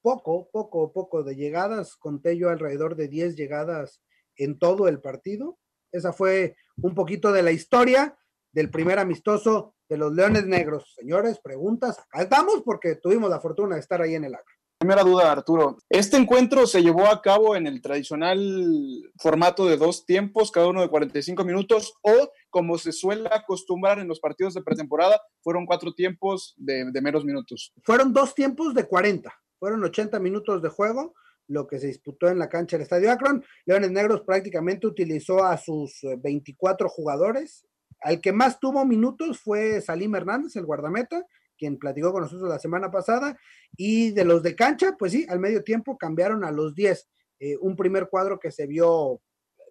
poco, 0.02 0.50
poco, 0.52 0.92
poco 0.92 1.22
de 1.22 1.34
llegadas, 1.34 1.96
conté 1.96 2.36
yo 2.36 2.50
alrededor 2.50 2.94
de 2.94 3.08
10 3.08 3.36
llegadas 3.36 4.02
en 4.36 4.58
todo 4.58 4.86
el 4.86 5.00
partido. 5.00 5.58
Esa 5.92 6.12
fue 6.12 6.56
un 6.82 6.94
poquito 6.94 7.32
de 7.32 7.42
la 7.42 7.52
historia 7.52 8.18
del 8.52 8.68
primer 8.68 8.98
amistoso 8.98 9.76
de 9.88 9.96
los 9.96 10.12
Leones 10.12 10.44
Negros. 10.44 10.92
Señores, 10.94 11.40
preguntas, 11.40 11.98
acá 11.98 12.24
estamos 12.24 12.60
porque 12.66 12.96
tuvimos 12.96 13.30
la 13.30 13.40
fortuna 13.40 13.76
de 13.76 13.80
estar 13.80 14.02
ahí 14.02 14.14
en 14.14 14.24
el 14.24 14.34
agro. 14.34 14.59
Primera 14.80 15.02
duda, 15.02 15.30
Arturo. 15.30 15.76
¿Este 15.90 16.16
encuentro 16.16 16.66
se 16.66 16.82
llevó 16.82 17.06
a 17.06 17.20
cabo 17.20 17.54
en 17.54 17.66
el 17.66 17.82
tradicional 17.82 19.12
formato 19.18 19.66
de 19.66 19.76
dos 19.76 20.06
tiempos, 20.06 20.50
cada 20.50 20.68
uno 20.68 20.80
de 20.80 20.88
45 20.88 21.44
minutos, 21.44 21.92
o 22.00 22.32
como 22.48 22.78
se 22.78 22.90
suele 22.92 23.28
acostumbrar 23.30 23.98
en 23.98 24.08
los 24.08 24.20
partidos 24.20 24.54
de 24.54 24.62
pretemporada, 24.62 25.20
fueron 25.42 25.66
cuatro 25.66 25.92
tiempos 25.92 26.54
de, 26.56 26.90
menos 27.02 27.26
minutos? 27.26 27.74
Fueron 27.84 28.14
dos 28.14 28.34
tiempos 28.34 28.72
de 28.72 28.84
40, 28.84 29.30
fueron 29.58 29.84
80 29.84 30.18
minutos 30.18 30.62
de 30.62 30.70
juego, 30.70 31.12
lo 31.46 31.66
que 31.66 31.78
se 31.78 31.88
disputó 31.88 32.28
en 32.28 32.38
la 32.38 32.48
cancha 32.48 32.78
del 32.78 32.84
Estadio 32.84 33.12
Akron. 33.12 33.44
Leones 33.66 33.90
Negros 33.90 34.22
prácticamente 34.22 34.86
utilizó 34.86 35.44
a 35.44 35.58
sus 35.58 36.00
24 36.22 36.88
jugadores, 36.88 37.66
al 38.00 38.22
que 38.22 38.32
más 38.32 38.58
tuvo 38.58 38.86
minutos 38.86 39.40
fue 39.40 39.82
Salim 39.82 40.14
Hernández, 40.14 40.56
el 40.56 40.64
guardameta, 40.64 41.26
quien 41.60 41.78
platicó 41.78 42.10
con 42.10 42.22
nosotros 42.22 42.48
la 42.48 42.58
semana 42.58 42.90
pasada. 42.90 43.38
Y 43.76 44.12
de 44.12 44.24
los 44.24 44.42
de 44.42 44.56
cancha, 44.56 44.96
pues 44.98 45.12
sí, 45.12 45.26
al 45.28 45.38
medio 45.38 45.62
tiempo 45.62 45.98
cambiaron 45.98 46.42
a 46.42 46.50
los 46.50 46.74
10. 46.74 47.08
Eh, 47.40 47.56
un 47.60 47.76
primer 47.76 48.08
cuadro 48.08 48.40
que 48.40 48.50
se 48.50 48.66
vio 48.66 49.20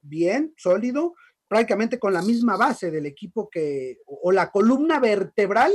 bien, 0.03 0.53
sólido, 0.55 1.15
prácticamente 1.47 1.97
con 1.97 2.13
la 2.13 2.21
misma 2.21 2.55
base 2.55 2.91
del 2.91 3.07
equipo 3.07 3.49
que, 3.49 3.97
o 4.05 4.31
la 4.31 4.51
columna 4.51 4.99
vertebral 4.99 5.73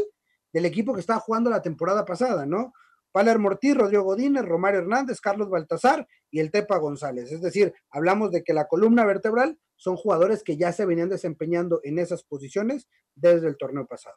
del 0.53 0.67
equipo 0.67 0.95
que 0.95 1.01
estaba 1.01 1.19
jugando 1.19 1.51
la 1.51 1.61
temporada 1.61 2.05
pasada, 2.05 2.47
¿no? 2.47 2.73
Paler 3.11 3.37
Ortiz, 3.37 3.77
Rodrigo 3.77 4.03
Godínez, 4.03 4.45
Romario 4.45 4.81
Hernández, 4.81 5.21
Carlos 5.21 5.51
Baltasar 5.51 6.07
y 6.31 6.41
el 6.41 6.51
Tepa 6.51 6.79
González. 6.79 7.31
Es 7.31 7.41
decir, 7.41 7.73
hablamos 7.91 8.33
de 8.33 8.43
que 8.43 8.53
la 8.53 8.67
columna 8.67 9.05
vertebral 9.05 9.59
son 9.77 9.97
jugadores 9.97 10.43
que 10.43 10.57
ya 10.57 10.73
se 10.73 10.85
venían 10.85 11.09
desempeñando 11.09 11.81
en 11.85 11.99
esas 11.99 12.25
posiciones 12.25 12.89
desde 13.15 13.47
el 13.47 13.57
torneo 13.57 13.87
pasado. 13.87 14.17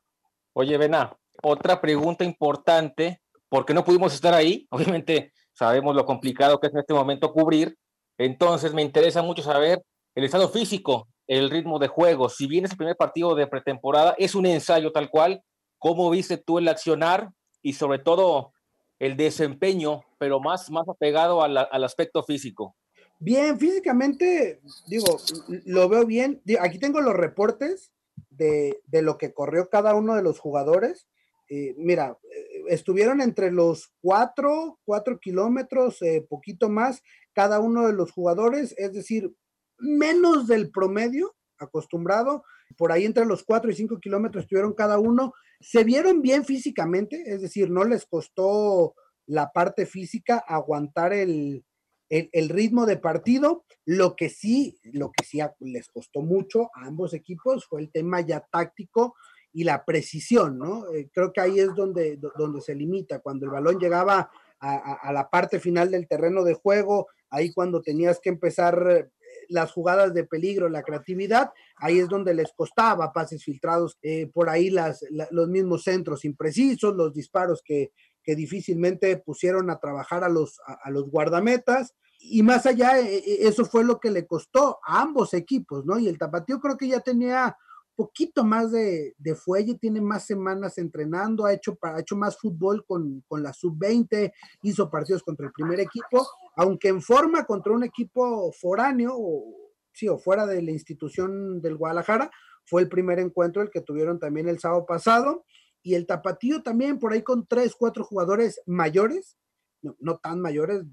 Oye, 0.60 0.76
Bena, 0.80 1.16
otra 1.44 1.80
pregunta 1.80 2.24
importante, 2.24 3.22
porque 3.48 3.76
no 3.76 3.84
pudimos 3.84 4.12
estar 4.16 4.34
ahí, 4.34 4.66
obviamente 4.72 5.32
sabemos 5.54 5.96
lo 5.96 6.04
complicado 6.04 6.60
que 6.60 6.66
es 6.66 6.74
en 6.74 6.80
este 6.80 6.96
momento 6.96 7.32
cubrir, 7.32 7.78
entonces 8.18 8.74
me 8.74 8.82
interesa 8.82 9.22
mucho 9.22 9.44
saber 9.44 9.84
el 10.16 10.24
estado 10.24 10.50
físico, 10.50 11.10
el 11.28 11.52
ritmo 11.52 11.78
de 11.78 11.90
juego, 11.90 12.28
si 12.28 12.48
bien 12.48 12.66
es 12.66 12.72
el 12.72 12.78
primer 12.78 12.96
partido 12.96 13.36
de 13.36 13.46
pretemporada, 13.46 14.16
es 14.18 14.34
un 14.34 14.48
ensayo 14.48 14.92
tal 14.92 15.12
cual, 15.12 15.44
¿cómo 15.78 16.10
viste 16.10 16.38
tú 16.38 16.58
el 16.58 16.68
accionar 16.68 17.30
y 17.62 17.74
sobre 17.74 18.00
todo 18.00 18.54
el 18.98 19.16
desempeño, 19.16 20.06
pero 20.18 20.40
más, 20.40 20.72
más 20.72 20.90
apegado 20.90 21.44
al 21.44 21.84
aspecto 21.84 22.24
físico. 22.24 22.76
Bien, 23.20 23.60
físicamente, 23.60 24.60
digo, 24.88 25.20
lo 25.66 25.88
veo 25.88 26.04
bien. 26.04 26.42
Aquí 26.60 26.80
tengo 26.80 27.00
los 27.00 27.14
reportes 27.14 27.92
de, 28.30 28.82
lo 28.92 29.18
que 29.18 29.34
corrió 29.34 29.70
cada 29.70 29.96
uno 29.96 30.16
de 30.16 30.24
los 30.24 30.40
jugadores. 30.40 31.08
Eh, 31.50 31.76
mira, 31.78 32.18
eh, 32.24 32.64
estuvieron 32.68 33.22
entre 33.22 33.52
los 33.52 33.94
cuatro, 34.02 34.80
cuatro 34.86 35.20
kilómetros, 35.20 36.02
eh, 36.02 36.26
poquito 36.28 36.70
más, 36.70 37.02
cada 37.34 37.60
uno 37.60 37.88
de 37.88 37.94
los 37.94 38.12
jugadores, 38.12 38.74
es 38.78 38.94
decir, 38.94 39.34
menos 39.80 40.48
del 40.48 40.72
promedio 40.72 41.36
acostumbrado. 41.58 42.44
Por 42.78 42.92
ahí 42.92 43.06
entre 43.06 43.26
los 43.26 43.44
cuatro 43.44 43.72
y 43.72 43.76
cinco 43.76 44.00
kilómetros 44.00 44.44
estuvieron 44.44 44.74
cada 44.74 45.00
uno 45.00 45.34
se 45.60 45.84
vieron 45.84 46.22
bien 46.22 46.46
físicamente, 46.46 47.24
es 47.26 47.42
decir, 47.42 47.70
no 47.70 47.84
les 47.84 48.06
costó 48.06 48.94
la 49.26 49.52
parte 49.52 49.86
física 49.86 50.38
aguantar 50.38 51.14
el, 51.14 51.66
ritmo 52.10 52.86
de 52.86 52.98
partido. 52.98 53.66
Lo 53.86 54.16
que 54.16 54.30
sí, 54.30 54.78
lo 54.84 55.12
que 55.12 55.24
sí 55.24 55.40
les 55.60 55.88
costó 55.90 56.22
mucho 56.22 56.70
a 56.74 56.86
ambos 56.86 57.14
equipos 57.14 57.66
fue 57.66 57.82
el 57.82 57.92
tema 57.92 58.22
ya 58.22 58.46
táctico 58.52 59.16
y 59.54 59.64
la 59.64 59.86
precisión, 59.86 60.58
¿no? 60.58 60.92
Eh, 60.92 61.10
creo 61.12 61.32
que 61.34 61.42
ahí 61.42 61.60
es 61.60 61.74
donde, 61.74 62.20
donde 62.38 62.62
se 62.62 62.76
limita, 62.76 63.20
cuando 63.20 63.46
el 63.46 63.52
balón 63.52 63.80
llegaba 63.80 64.30
a, 64.60 65.12
la 65.12 65.30
parte 65.30 65.60
final 65.60 65.92
del 65.92 66.08
terreno 66.08 66.44
de 66.44 66.56
juego, 66.56 67.08
ahí 67.30 67.54
cuando 67.54 67.82
tenías 67.82 68.20
que 68.20 68.30
empezar 68.30 69.10
las 69.50 69.72
jugadas 69.72 70.14
de 70.14 70.26
peligro, 70.26 70.68
la 70.68 70.84
creatividad, 70.84 71.52
ahí 71.78 72.00
es 72.00 72.10
donde 72.10 72.34
les 72.34 72.52
costaba 72.54 73.14
pases 73.14 73.44
filtrados, 73.44 73.98
eh, 74.02 74.28
por 74.28 74.50
ahí 74.50 74.70
las, 74.70 75.06
los 75.32 75.48
mismos 75.48 75.84
centros 75.84 76.26
imprecisos, 76.26 76.96
los 76.96 77.14
disparos 77.14 77.62
que, 77.64 77.92
que 78.28 78.36
difícilmente 78.36 79.16
pusieron 79.16 79.70
a 79.70 79.80
trabajar 79.80 80.26
a 80.26 80.30
los, 80.30 80.60
a, 80.66 80.92
los 80.92 81.10
guardametas. 81.10 81.96
Y 82.20 82.44
más 82.44 82.66
allá, 82.66 83.00
eh, 83.00 83.20
eh, 83.20 83.38
eso 83.48 83.64
fue 83.64 83.86
lo 83.86 84.02
que 84.02 84.12
le 84.12 84.28
costó 84.28 84.80
a 84.86 85.02
ambos 85.02 85.34
equipos, 85.34 85.86
¿no? 85.86 85.98
Y 85.98 86.10
el 86.10 86.18
Tapatío 86.18 86.60
creo 86.60 86.76
que 86.76 86.90
ya 86.90 87.00
tenía 87.00 87.56
poquito 87.96 88.44
más 88.44 88.74
de, 88.74 89.16
de, 89.18 89.34
fuelle, 89.34 89.76
tiene 89.76 90.02
más 90.02 90.26
semanas 90.26 90.78
entrenando, 90.78 91.46
ha 91.46 91.54
hecho, 91.54 91.78
ha 91.82 92.02
hecho 92.02 92.18
más 92.18 92.38
fútbol 92.38 92.86
con, 92.86 93.24
con 93.30 93.42
la 93.42 93.54
sub-20, 93.54 94.34
hizo 94.62 94.90
partidos 94.90 95.24
contra 95.24 95.48
el 95.48 95.54
primer 95.54 95.80
equipo, 95.80 96.28
aunque 96.58 96.90
en 96.90 97.02
forma 97.02 97.46
contra 97.46 97.72
un 97.72 97.86
equipo 97.86 98.52
foráneo, 98.52 99.14
o, 99.16 99.72
sí, 99.94 100.10
o 100.10 100.20
fuera 100.20 100.46
de 100.46 100.62
la 100.62 100.72
institución 100.72 101.62
del 101.62 101.78
Guadalajara, 101.78 102.30
fue 102.66 102.82
el 102.82 102.90
primer 102.90 103.20
encuentro 103.20 103.62
el 103.62 103.72
que 103.72 103.82
tuvieron 103.82 104.20
también 104.20 104.50
el 104.50 104.60
sábado 104.60 104.86
pasado, 104.86 105.46
y 105.88 105.96
el 105.96 106.06
Tapatío 106.06 106.64
también 106.64 107.00
por 107.00 107.14
ahí 107.14 107.22
con 107.22 107.48
tres, 107.48 107.74
cuatro 107.74 108.04
jugadores 108.04 108.62
mayores, 108.66 109.38
no, 109.82 110.18
tan 110.18 110.42
mayores, 110.42 110.84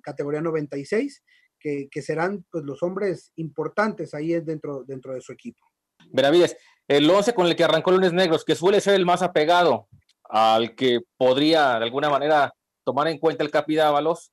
categoría 0.00 0.40
96, 0.40 1.24
que, 1.58 1.88
que 1.90 2.02
serán 2.02 2.46
pues 2.52 2.62
los 2.64 2.80
hombres 2.84 3.32
importantes 3.34 4.14
ahí 4.14 4.28
dentro, 4.40 4.84
dentro 4.84 5.12
de 5.12 5.20
su 5.20 5.32
equipo. 5.32 5.66
Benavides, 6.12 6.56
el 6.86 7.10
11 7.10 7.34
con 7.34 7.48
el 7.48 7.56
que 7.56 7.64
arrancó 7.64 7.90
Lunes 7.90 8.12
Negros, 8.12 8.44
que 8.44 8.54
suele 8.54 8.80
ser 8.80 8.94
el 8.94 9.04
más 9.04 9.22
apegado 9.22 9.88
al 10.22 10.76
que 10.76 11.00
podría 11.16 11.76
de 11.80 11.84
alguna 11.84 12.08
manera 12.08 12.52
tomar 12.84 13.08
en 13.08 13.18
cuenta 13.18 13.42
el 13.42 13.50
Capidávalos 13.50 14.30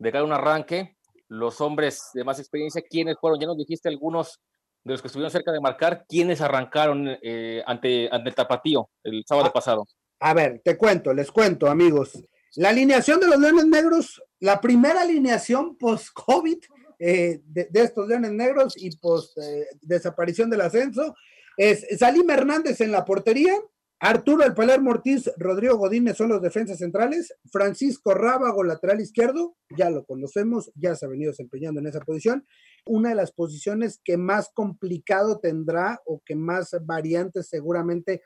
de 0.00 0.10
cada 0.10 0.24
un 0.24 0.32
arranque, 0.32 0.96
los 1.28 1.60
hombres 1.60 2.10
de 2.12 2.24
más 2.24 2.40
experiencia, 2.40 2.82
¿quiénes 2.82 3.18
fueron? 3.20 3.38
Ya 3.38 3.46
nos 3.46 3.56
dijiste 3.56 3.88
algunos 3.88 4.40
de 4.84 4.92
los 4.92 5.02
que 5.02 5.08
estuvieron 5.08 5.30
cerca 5.30 5.52
de 5.52 5.60
marcar, 5.60 6.04
¿quiénes 6.08 6.40
arrancaron 6.40 7.06
eh, 7.22 7.62
ante, 7.66 8.08
ante 8.10 8.28
el 8.30 8.34
Tapatío 8.34 8.88
el 9.04 9.24
sábado 9.26 9.48
Ah. 9.48 9.52
pasado? 9.52 9.86
A 10.20 10.34
ver, 10.34 10.60
te 10.64 10.76
cuento, 10.76 11.12
les 11.14 11.30
cuento, 11.30 11.68
amigos. 11.68 12.12
La 12.56 12.70
alineación 12.70 13.20
de 13.20 13.26
los 13.28 13.38
Leones 13.38 13.66
Negros, 13.66 14.22
la 14.40 14.60
primera 14.60 15.02
alineación 15.02 15.76
post-COVID 15.76 16.58
eh, 16.98 17.40
de, 17.44 17.68
de 17.70 17.82
estos 17.82 18.06
Leones 18.08 18.32
Negros 18.32 18.74
y 18.76 18.94
post-desaparición 18.96 20.50
del 20.50 20.60
ascenso 20.62 21.14
es 21.56 21.86
Salim 21.98 22.28
Hernández 22.30 22.80
en 22.80 22.92
la 22.92 23.04
portería, 23.04 23.54
Arturo 24.02 24.44
El 24.44 24.54
Palermo 24.54 24.92
Ortiz, 24.92 25.30
Rodrigo 25.36 25.76
Godínez 25.76 26.16
son 26.16 26.30
los 26.30 26.40
defensas 26.40 26.78
centrales, 26.78 27.34
Francisco 27.52 28.14
Rábago, 28.14 28.64
lateral 28.64 28.98
izquierdo, 28.98 29.56
ya 29.76 29.90
lo 29.90 30.06
conocemos, 30.06 30.72
ya 30.74 30.94
se 30.94 31.04
ha 31.04 31.08
venido 31.10 31.32
desempeñando 31.32 31.80
en 31.80 31.86
esa 31.86 32.00
posición. 32.00 32.46
Una 32.86 33.10
de 33.10 33.14
las 33.14 33.30
posiciones 33.30 34.00
que 34.02 34.16
más 34.16 34.50
complicado 34.54 35.38
tendrá 35.38 36.00
o 36.06 36.22
que 36.24 36.34
más 36.34 36.74
variantes 36.86 37.48
seguramente 37.50 38.22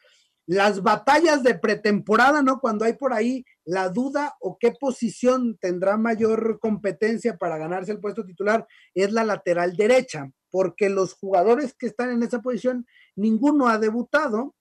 las 0.46 0.80
batallas 0.82 1.42
de 1.42 1.58
pretemporada, 1.58 2.40
¿no? 2.40 2.60
Cuando 2.60 2.84
hay 2.84 2.92
por 2.92 3.12
ahí 3.12 3.44
la 3.64 3.88
duda 3.88 4.36
o 4.40 4.58
qué 4.60 4.72
posición 4.78 5.56
tendrá 5.58 5.96
mayor 5.96 6.60
competencia 6.60 7.36
para 7.36 7.58
ganarse 7.58 7.90
el 7.90 8.00
puesto 8.00 8.24
titular, 8.24 8.64
es 8.94 9.10
la 9.10 9.24
lateral 9.24 9.74
derecha, 9.74 10.30
porque 10.50 10.88
los 10.88 11.14
jugadores 11.14 11.74
que 11.74 11.86
están 11.86 12.10
en 12.10 12.22
esa 12.22 12.42
posición, 12.42 12.86
ninguno 13.16 13.66
ha 13.66 13.78
debutado. 13.78 14.54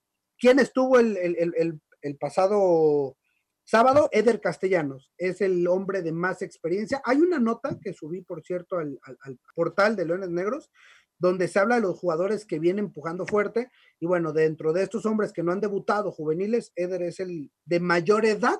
¿Quién 0.43 0.59
estuvo 0.59 0.99
el, 0.99 1.15
el, 1.15 1.53
el, 1.55 1.81
el 2.01 2.17
pasado 2.17 3.15
sábado? 3.63 4.09
Eder 4.11 4.41
Castellanos, 4.41 5.09
es 5.17 5.39
el 5.39 5.65
hombre 5.69 6.01
de 6.01 6.11
más 6.11 6.41
experiencia. 6.41 7.01
Hay 7.05 7.19
una 7.19 7.39
nota 7.39 7.79
que 7.81 7.93
subí, 7.93 8.23
por 8.23 8.43
cierto, 8.43 8.75
al, 8.75 8.99
al, 9.03 9.17
al 9.21 9.39
portal 9.55 9.95
de 9.95 10.05
Leones 10.05 10.31
Negros, 10.31 10.69
donde 11.17 11.47
se 11.47 11.59
habla 11.59 11.75
de 11.75 11.83
los 11.83 11.97
jugadores 11.97 12.45
que 12.45 12.59
vienen 12.59 12.87
empujando 12.87 13.25
fuerte. 13.25 13.69
Y 14.01 14.05
bueno, 14.05 14.33
dentro 14.33 14.73
de 14.73 14.83
estos 14.83 15.05
hombres 15.05 15.31
que 15.31 15.43
no 15.43 15.53
han 15.53 15.61
debutado 15.61 16.11
juveniles, 16.11 16.73
Eder 16.75 17.03
es 17.03 17.21
el 17.21 17.49
de 17.63 17.79
mayor 17.79 18.25
edad. 18.25 18.59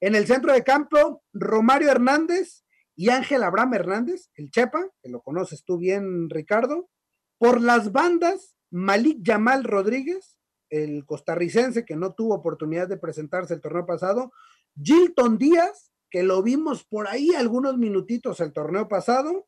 En 0.00 0.14
el 0.16 0.26
centro 0.26 0.52
de 0.52 0.62
campo, 0.62 1.24
Romario 1.32 1.90
Hernández 1.90 2.66
y 2.94 3.08
Ángel 3.08 3.44
Abraham 3.44 3.72
Hernández, 3.72 4.28
el 4.34 4.50
Chepa, 4.50 4.90
que 5.02 5.08
lo 5.08 5.22
conoces 5.22 5.64
tú 5.64 5.78
bien, 5.78 6.28
Ricardo. 6.28 6.90
Por 7.38 7.62
las 7.62 7.92
bandas, 7.92 8.58
Malik 8.70 9.20
Yamal 9.22 9.64
Rodríguez, 9.64 10.38
el 10.74 11.04
costarricense 11.06 11.84
que 11.84 11.96
no 11.96 12.14
tuvo 12.14 12.34
oportunidad 12.34 12.88
de 12.88 12.96
presentarse 12.96 13.54
el 13.54 13.60
torneo 13.60 13.86
pasado. 13.86 14.32
Gilton 14.82 15.38
Díaz, 15.38 15.92
que 16.10 16.22
lo 16.22 16.42
vimos 16.42 16.84
por 16.84 17.06
ahí 17.06 17.30
algunos 17.34 17.78
minutitos 17.78 18.40
el 18.40 18.52
torneo 18.52 18.88
pasado. 18.88 19.46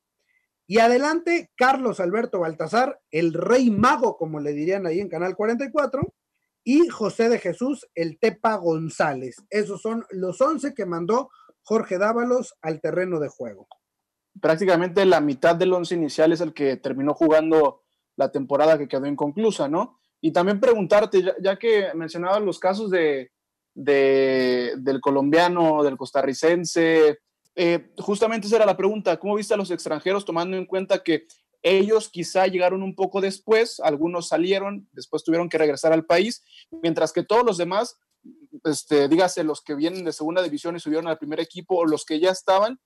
Y 0.69 0.79
adelante, 0.79 1.51
Carlos 1.57 2.01
Alberto 2.01 2.41
Baltazar, 2.41 3.01
el 3.11 3.33
rey 3.33 3.71
mago, 3.71 4.17
como 4.17 4.41
le 4.41 4.53
dirían 4.53 4.87
ahí 4.87 5.01
en 5.01 5.09
Canal 5.09 5.37
44, 5.37 6.15
y 6.65 6.89
José 6.89 7.29
de 7.29 7.39
Jesús, 7.39 7.89
el 7.95 8.19
Tepa 8.19 8.57
González. 8.57 9.37
Esos 9.51 9.81
son 9.83 10.05
los 10.11 10.41
11 10.41 10.75
que 10.75 10.87
mandó 10.87 11.31
Jorge 11.63 11.99
Dávalos 11.99 12.55
al 12.63 12.81
terreno 12.81 13.21
de 13.21 13.29
juego. 13.29 13.69
Prácticamente 14.41 15.05
la 15.07 15.21
mitad 15.21 15.57
del 15.57 15.73
once 15.73 15.95
inicial 15.95 16.33
es 16.33 16.41
el 16.41 16.53
que 16.53 16.77
terminó 16.77 17.15
jugando 17.15 17.83
la 18.17 18.31
temporada 18.31 18.79
que 18.79 18.89
quedó 18.89 19.07
inconclusa, 19.07 19.69
¿no? 19.69 19.99
Y 20.27 20.33
también 20.33 20.59
preguntarte, 20.59 21.23
ya, 21.41 21.57
que 21.57 21.95
mencionabas 21.95 22.43
los 22.43 22.59
casos 22.59 22.91
de, 22.91 23.31
de, 23.75 24.75
del 24.79 25.01
colombiano, 25.01 25.85
del 25.85 25.97
costarricense, 25.97 27.21
eh, 27.55 27.93
justamente 27.97 28.49
esa 28.49 28.57
era 28.57 28.67
la 28.67 28.77
pregunta, 28.77 29.21
¿cómo 29.21 29.37
viste 29.37 29.55
a 29.55 29.57
los 29.57 29.71
extranjeros 29.71 30.25
tomando 30.25 30.57
en 30.57 30.67
cuenta 30.67 31.05
que 31.05 31.29
ellos 31.63 32.09
quizá 32.09 32.49
llegaron 32.49 32.83
un 32.83 32.97
poco 32.97 33.21
después, 33.21 33.79
algunos 33.79 34.27
salieron, 34.27 34.89
después 34.91 35.23
tuvieron 35.23 35.49
que 35.49 35.59
regresar 35.59 35.93
al 35.93 36.07
país, 36.07 36.43
mientras 36.83 37.13
que 37.13 37.23
todos 37.23 37.47
los 37.47 37.57
demás, 37.57 37.97
este, 38.65 39.07
dígase 39.07 39.45
los 39.45 39.63
que 39.63 39.77
vienen 39.77 40.05
de 40.05 40.13
segunda 40.13 40.43
división 40.43 40.75
y 40.75 40.81
subieron 40.81 41.07
al 41.07 41.19
primer 41.19 41.39
equipo, 41.39 41.77
o 41.77 41.87
los 41.87 42.05
que 42.05 42.19
ya 42.19 42.33
estaban, 42.33 42.81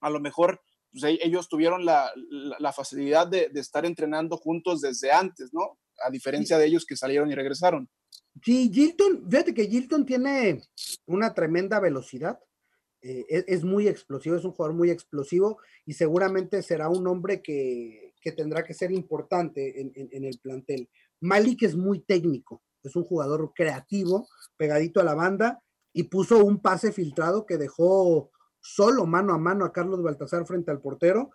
a 0.00 0.08
lo 0.08 0.20
mejor 0.20 0.62
pues, 0.90 1.04
ellos 1.04 1.50
tuvieron 1.50 1.84
la, 1.84 2.10
facilidad 2.74 3.26
de, 3.26 3.50
estar 3.56 3.84
entrenando 3.84 4.38
juntos 4.38 4.80
desde 4.80 5.12
antes, 5.12 5.52
¿no? 5.52 5.78
A 6.04 6.10
diferencia 6.10 6.58
de 6.58 6.66
ellos 6.66 6.84
que 6.86 6.96
salieron 6.96 7.30
y 7.30 7.34
regresaron. 7.34 7.88
Sí, 8.42 8.70
Gilton, 8.72 9.28
fíjate 9.30 9.54
que 9.54 9.66
Gilton 9.66 10.06
tiene 10.06 10.62
una 11.06 11.34
tremenda 11.34 11.80
velocidad, 11.80 12.38
eh, 13.02 13.26
es, 13.28 13.44
es, 13.48 13.64
muy 13.64 13.88
explosivo, 13.88 14.36
es 14.36 14.44
un 14.44 14.52
jugador 14.52 14.76
muy 14.76 14.90
explosivo 14.90 15.58
y 15.84 15.94
seguramente 15.94 16.62
será 16.62 16.88
un 16.88 17.06
hombre 17.08 17.42
que, 17.42 18.14
que 18.20 18.32
tendrá 18.32 18.62
que 18.62 18.74
ser 18.74 18.92
importante 18.92 19.80
en, 19.80 19.92
en, 19.96 20.08
en, 20.12 20.24
el 20.24 20.38
plantel. 20.38 20.88
Malik 21.20 21.64
es 21.64 21.74
muy 21.74 22.00
técnico, 22.00 22.62
es 22.82 22.94
un 22.94 23.04
jugador 23.04 23.52
creativo, 23.54 24.28
pegadito 24.56 25.00
a 25.00 25.04
la 25.04 25.14
banda 25.14 25.62
y 25.92 26.04
puso 26.04 26.44
un 26.44 26.62
pase 26.62 26.92
filtrado 26.92 27.44
que 27.44 27.58
dejó 27.58 28.30
solo 28.60 29.04
mano 29.04 29.34
a 29.34 29.38
mano 29.38 29.64
a 29.64 29.72
Carlos 29.72 30.02
Baltasar 30.02 30.46
frente 30.46 30.70
al 30.70 30.80
portero. 30.80 31.32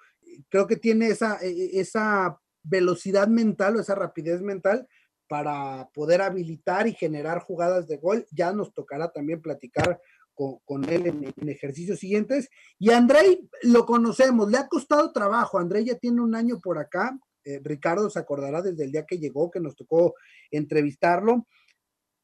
Creo 0.50 0.68
que 0.68 0.78
tiene 0.78 1.08
esa, 1.08 1.38
e, 1.42 1.80
esa 1.80 2.40
velocidad 2.68 3.28
mental 3.28 3.76
o 3.76 3.80
esa 3.80 3.96
rapidez 3.96 4.42
mental 4.42 4.88
para 5.28 5.90
poder 5.94 6.22
habilitar 6.22 6.88
y 6.88 6.94
generar 6.94 7.40
jugadas 7.40 7.88
de 7.88 7.98
gol. 7.98 8.26
Ya 8.32 8.54
nos 8.54 8.74
tocará 8.74 9.12
también 9.12 9.42
platicar 9.42 10.00
con, 10.34 10.60
con 10.66 10.86
él 10.86 11.08
en, 11.08 11.50
ejercicios 11.50 12.00
siguientes. 12.00 12.50
Y 12.80 12.92
Andrei 12.92 13.48
lo 13.64 13.86
conocemos, 13.86 14.50
le 14.50 14.58
ha 14.58 14.68
costado 14.68 15.12
trabajo. 15.12 15.60
Andrei 15.60 15.86
ya 15.86 15.96
tiene 15.96 16.22
un 16.22 16.36
año 16.36 16.60
por 16.60 16.78
acá. 16.78 17.18
Eh, 17.44 17.60
Ricardo 17.64 18.10
se 18.10 18.20
acordará 18.20 18.62
desde 18.62 18.86
el 18.86 18.92
día 18.92 19.06
que 19.06 19.20
llegó, 19.20 19.52
que 19.52 19.60
nos 19.60 19.76
tocó 19.76 20.16
entrevistarlo. 20.52 21.48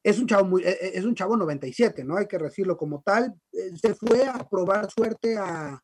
Es 0.02 0.18
un 0.18 0.26
chavo 0.26 0.44
muy, 0.44 0.62
es 0.64 1.04
un 1.04 1.14
chavo 1.14 1.34
97, 1.34 2.04
¿no? 2.04 2.18
Hay 2.18 2.26
que 2.26 2.36
decirlo 2.36 2.76
como 2.76 3.02
tal. 3.02 3.34
Se 3.50 3.94
fue 3.94 4.26
a 4.26 4.46
probar 4.46 4.90
suerte 4.90 5.38
a, 5.38 5.82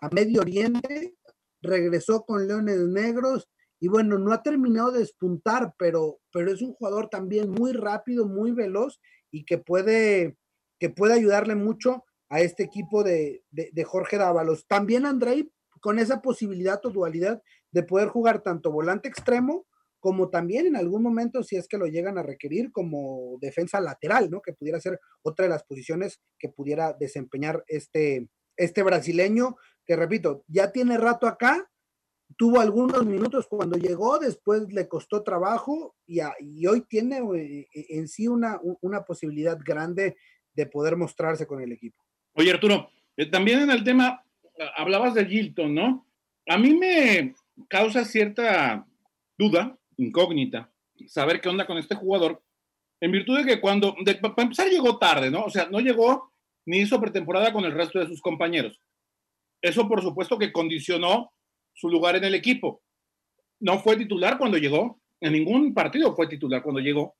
a 0.00 0.08
Medio 0.10 0.40
Oriente, 0.40 1.14
regresó 1.62 2.24
con 2.24 2.48
Leones 2.48 2.80
Negros 2.80 3.48
y 3.80 3.88
bueno, 3.88 4.18
no 4.18 4.32
ha 4.32 4.42
terminado 4.42 4.92
de 4.92 5.00
despuntar, 5.00 5.74
pero, 5.78 6.20
pero 6.32 6.52
es 6.52 6.62
un 6.62 6.74
jugador 6.74 7.08
también 7.08 7.50
muy 7.50 7.72
rápido, 7.72 8.26
muy 8.26 8.52
veloz 8.52 9.00
y 9.30 9.44
que 9.44 9.58
puede, 9.58 10.36
que 10.78 10.92
ayudarle 11.10 11.54
mucho 11.54 12.04
a 12.28 12.40
este 12.40 12.62
equipo 12.62 13.02
de, 13.02 13.42
de, 13.50 13.70
de 13.72 13.84
Jorge 13.84 14.18
Dávalos. 14.18 14.66
También 14.66 15.06
Andrei 15.06 15.50
con 15.80 15.98
esa 15.98 16.20
posibilidad 16.20 16.84
o 16.84 16.90
dualidad 16.90 17.42
de 17.72 17.82
poder 17.82 18.08
jugar 18.08 18.42
tanto 18.42 18.70
volante 18.70 19.08
extremo 19.08 19.66
como 20.00 20.30
también 20.30 20.66
en 20.66 20.76
algún 20.76 21.02
momento, 21.02 21.42
si 21.42 21.56
es 21.56 21.68
que 21.68 21.76
lo 21.76 21.86
llegan 21.86 22.16
a 22.18 22.22
requerir, 22.22 22.72
como 22.72 23.36
defensa 23.40 23.80
lateral, 23.80 24.30
¿no? 24.30 24.40
Que 24.40 24.54
pudiera 24.54 24.80
ser 24.80 24.98
otra 25.22 25.44
de 25.44 25.50
las 25.50 25.62
posiciones 25.62 26.20
que 26.38 26.48
pudiera 26.48 26.94
desempeñar 26.98 27.62
este, 27.68 28.28
este 28.56 28.82
brasileño, 28.82 29.56
que 29.86 29.96
repito, 29.96 30.42
ya 30.48 30.72
tiene 30.72 30.96
rato 30.96 31.26
acá, 31.26 31.70
tuvo 32.36 32.60
algunos 32.60 33.04
minutos 33.04 33.46
cuando 33.48 33.76
llegó, 33.76 34.18
después 34.18 34.72
le 34.72 34.88
costó 34.88 35.22
trabajo 35.22 35.96
y, 36.06 36.20
hoy 36.66 36.82
tiene 36.88 37.18
eh, 37.18 37.66
en 37.72 38.08
sí 38.08 38.28
una, 38.28 38.58
una, 38.80 39.02
posibilidad 39.02 39.58
grande 39.64 40.16
de 40.54 40.66
poder 40.66 40.96
mostrarse 40.96 41.46
con 41.46 41.60
el 41.60 41.72
equipo. 41.72 42.02
Oye, 42.34 42.50
Arturo, 42.50 42.90
eh, 43.16 43.26
también 43.26 43.60
en 43.60 43.70
el 43.70 43.84
tema, 43.84 44.24
hablabas 44.76 45.14
de 45.14 45.26
Gilton, 45.26 45.74
¿no? 45.74 46.06
A 46.48 46.58
mí 46.58 46.74
me 46.74 47.34
causa 47.68 48.04
cierta 48.04 48.86
duda, 49.38 49.78
incógnita, 49.96 50.70
saber 51.06 51.40
qué 51.40 51.48
onda 51.48 51.66
con 51.66 51.78
este 51.78 51.94
jugador, 51.94 52.42
en 53.00 53.12
virtud 53.12 53.38
de 53.38 53.44
que 53.44 53.60
cuando, 53.60 53.94
para 54.20 54.42
empezar, 54.42 54.68
llegó 54.68 54.98
tarde, 54.98 55.30
¿no? 55.30 55.44
O 55.44 55.50
sea, 55.50 55.68
no 55.70 55.80
llegó 55.80 56.32
ni 56.66 56.80
hizo 56.80 57.00
pretemporada 57.00 57.52
con 57.52 57.64
el 57.64 57.72
resto 57.72 57.98
de 57.98 58.06
sus 58.06 58.20
compañeros. 58.20 58.80
Eso, 59.62 59.88
por 59.88 60.02
supuesto, 60.02 60.38
que 60.38 60.52
condicionó 60.52 61.32
su 61.72 61.88
lugar 61.88 62.16
en 62.16 62.24
el 62.24 62.34
equipo. 62.34 62.82
No 63.60 63.78
fue 63.80 63.96
titular 63.96 64.38
cuando 64.38 64.58
llegó, 64.58 65.00
en 65.20 65.32
ningún 65.32 65.74
partido 65.74 66.14
fue 66.14 66.26
titular 66.26 66.62
cuando 66.62 66.80
llegó. 66.80 67.16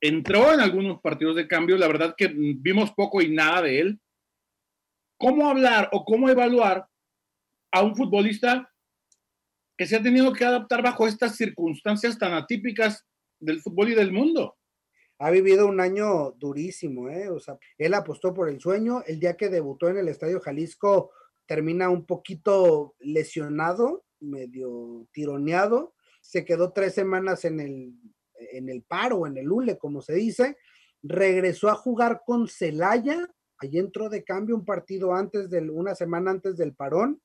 Entró 0.00 0.52
en 0.52 0.60
algunos 0.60 1.00
partidos 1.00 1.36
de 1.36 1.48
cambio, 1.48 1.78
la 1.78 1.86
verdad 1.86 2.14
que 2.16 2.28
vimos 2.28 2.92
poco 2.92 3.22
y 3.22 3.30
nada 3.30 3.62
de 3.62 3.80
él. 3.80 4.00
¿Cómo 5.16 5.48
hablar 5.48 5.88
o 5.92 6.04
cómo 6.04 6.28
evaluar 6.28 6.86
a 7.70 7.82
un 7.82 7.94
futbolista 7.94 8.70
que 9.76 9.86
se 9.86 9.96
ha 9.96 10.02
tenido 10.02 10.32
que 10.32 10.44
adaptar 10.44 10.82
bajo 10.82 11.06
estas 11.06 11.36
circunstancias 11.36 12.18
tan 12.18 12.32
atípicas 12.34 13.06
del 13.38 13.60
fútbol 13.60 13.90
y 13.90 13.94
del 13.94 14.12
mundo? 14.12 14.56
ha 15.18 15.30
vivido 15.30 15.66
un 15.66 15.80
año 15.80 16.32
durísimo, 16.32 17.08
¿eh? 17.08 17.28
O 17.30 17.38
sea, 17.38 17.56
él 17.78 17.94
apostó 17.94 18.34
por 18.34 18.48
el 18.48 18.60
sueño. 18.60 19.02
El 19.06 19.20
día 19.20 19.36
que 19.36 19.48
debutó 19.48 19.88
en 19.88 19.98
el 19.98 20.08
Estadio 20.08 20.40
Jalisco, 20.40 21.12
termina 21.46 21.90
un 21.90 22.06
poquito 22.06 22.94
lesionado, 23.00 24.04
medio 24.20 25.06
tironeado. 25.12 25.94
Se 26.20 26.44
quedó 26.44 26.72
tres 26.72 26.94
semanas 26.94 27.44
en 27.44 27.60
el, 27.60 27.94
en 28.52 28.68
el 28.68 28.82
paro, 28.82 29.26
en 29.26 29.36
el 29.36 29.50
hule, 29.50 29.78
como 29.78 30.00
se 30.00 30.14
dice. 30.14 30.56
Regresó 31.02 31.68
a 31.68 31.74
jugar 31.74 32.22
con 32.24 32.48
Celaya. 32.48 33.28
Allí 33.58 33.78
entró 33.78 34.08
de 34.08 34.24
cambio 34.24 34.56
un 34.56 34.64
partido 34.64 35.14
antes 35.14 35.50
del, 35.50 35.70
una 35.70 35.94
semana 35.94 36.30
antes 36.30 36.56
del 36.56 36.74
parón. 36.74 37.20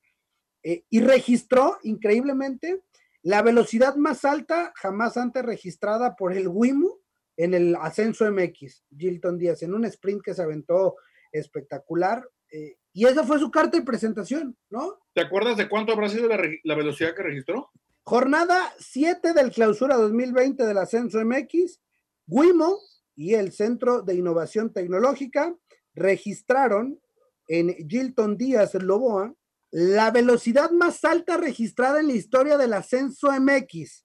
eh, 0.62 0.84
y 0.90 1.00
registró 1.00 1.78
increíblemente 1.82 2.82
la 3.22 3.42
velocidad 3.42 3.96
más 3.96 4.24
alta 4.24 4.72
jamás 4.76 5.16
antes 5.16 5.42
registrada 5.44 6.16
por 6.16 6.32
el 6.32 6.48
Wimu 6.48 7.00
en 7.36 7.54
el 7.54 7.76
ascenso 7.76 8.30
MX, 8.30 8.84
Gilton 8.96 9.38
Díaz, 9.38 9.62
en 9.62 9.74
un 9.74 9.84
sprint 9.86 10.22
que 10.22 10.34
se 10.34 10.42
aventó 10.42 10.96
espectacular. 11.32 12.26
Eh, 12.50 12.76
y 12.92 13.06
esa 13.06 13.24
fue 13.24 13.38
su 13.38 13.50
carta 13.50 13.78
de 13.78 13.84
presentación, 13.84 14.56
¿no? 14.68 14.98
¿Te 15.14 15.20
acuerdas 15.20 15.56
de 15.56 15.68
cuánto 15.68 15.92
habrá 15.92 16.08
sido 16.08 16.28
la, 16.28 16.74
velocidad 16.74 17.14
que 17.14 17.22
registró? 17.22 17.70
Jornada 18.02 18.74
7 18.78 19.32
del 19.32 19.52
clausura 19.52 19.96
2020 19.96 20.64
del 20.64 20.78
ascenso 20.78 21.24
MX, 21.24 21.80
Wimo 22.26 22.80
y 23.14 23.34
el 23.34 23.52
Centro 23.52 24.02
de 24.02 24.14
Innovación 24.14 24.72
Tecnológica 24.72 25.54
registraron 25.94 27.00
en 27.46 27.76
Gilton 27.88 28.36
Díaz 28.36 28.74
Loboa 28.74 29.32
la 29.70 30.10
velocidad 30.10 30.72
más 30.72 31.04
alta 31.04 31.36
registrada 31.36 32.00
en 32.00 32.08
la 32.08 32.14
historia 32.14 32.58
del 32.58 32.72
ascenso 32.72 33.30
MX, 33.30 34.04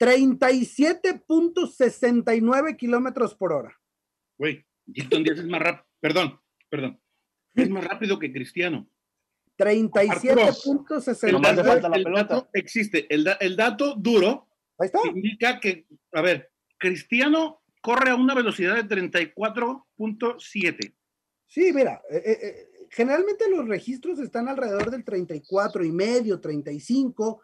37.69 0.00 2.76
kilómetros 2.76 3.34
por 3.34 3.52
hora. 3.52 3.78
Güey, 4.38 4.64
Gilton 4.90 5.22
Díaz 5.22 5.38
es 5.38 5.46
más 5.46 5.60
rápido, 5.60 5.84
perdón, 6.00 6.40
perdón, 6.70 6.98
es 7.54 7.70
más 7.70 7.84
rápido 7.84 8.18
que 8.18 8.32
Cristiano. 8.32 8.88
37.69. 9.58 11.94
El, 11.94 12.04
dato 12.12 12.48
existe, 12.52 13.06
el, 13.14 13.28
el 13.40 13.56
dato 13.56 13.94
duro 13.94 14.48
indica 15.14 15.60
que, 15.60 15.86
a 16.12 16.22
ver, 16.22 16.50
Cristiano 16.78 17.60
corre 17.80 18.10
a 18.10 18.16
una 18.16 18.34
velocidad 18.34 18.74
de 18.76 18.84
34.7. 18.84 20.94
Sí, 21.46 21.72
mira, 21.72 22.02
eh, 22.10 22.22
eh, 22.24 22.38
eh, 22.42 22.68
generalmente 22.90 23.48
los 23.50 23.68
registros 23.68 24.18
están 24.20 24.48
alrededor 24.48 24.90
del 24.90 25.04
34 25.04 25.84
y 25.84 25.92
medio, 25.92 26.40
35. 26.40 27.42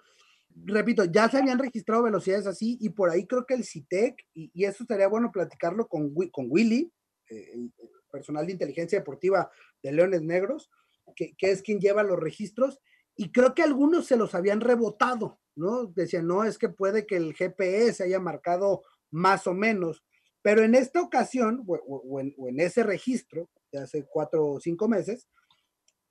Repito, 0.65 1.05
ya 1.05 1.29
se 1.29 1.37
habían 1.39 1.59
registrado 1.59 2.05
velocidades 2.05 2.47
así 2.47 2.79
y 2.81 2.89
por 2.89 3.11
ahí 3.11 3.27
creo 3.27 3.45
que 3.45 3.53
el 3.55 3.65
CITEC, 3.65 4.27
y, 4.35 4.51
y 4.55 4.65
eso 4.65 4.85
estaría 4.85 5.09
bueno 5.09 5.31
platicarlo 5.31 5.87
con, 5.87 6.15
con 6.31 6.47
Willy, 6.49 6.91
el 7.29 7.71
personal 8.11 8.47
de 8.47 8.53
inteligencia 8.53 8.99
deportiva 8.99 9.51
de 9.83 9.93
Leones 9.93 10.23
Negros, 10.23 10.71
que, 11.17 11.35
que, 11.37 11.51
es 11.51 11.63
quien 11.63 11.81
lleva 11.81 12.03
los 12.03 12.19
registros, 12.19 12.81
y 13.17 13.33
creo 13.33 13.55
que 13.55 13.63
algunos 13.63 14.07
se 14.07 14.17
los 14.17 14.35
habían 14.35 14.61
rebotado, 14.61 15.41
¿no? 15.57 15.87
Decían, 15.87 16.27
no, 16.27 16.45
es 16.45 16.59
que 16.59 16.69
puede 16.69 17.07
que 17.07 17.17
el 17.17 17.35
GPS 17.35 18.05
haya 18.05 18.21
marcado 18.21 18.83
más 19.11 19.47
o 19.47 19.55
menos, 19.55 20.05
pero 20.43 20.63
en 20.63 20.75
esta 20.75 21.03
ocasión, 21.03 21.65
o, 21.67 22.21
en, 22.21 22.61
ese 22.61 22.83
registro 22.83 23.51
de 23.73 23.81
hace 23.81 24.07
cuatro 24.09 24.47
o 24.47 24.61
cinco 24.61 24.89
meses, 24.89 25.29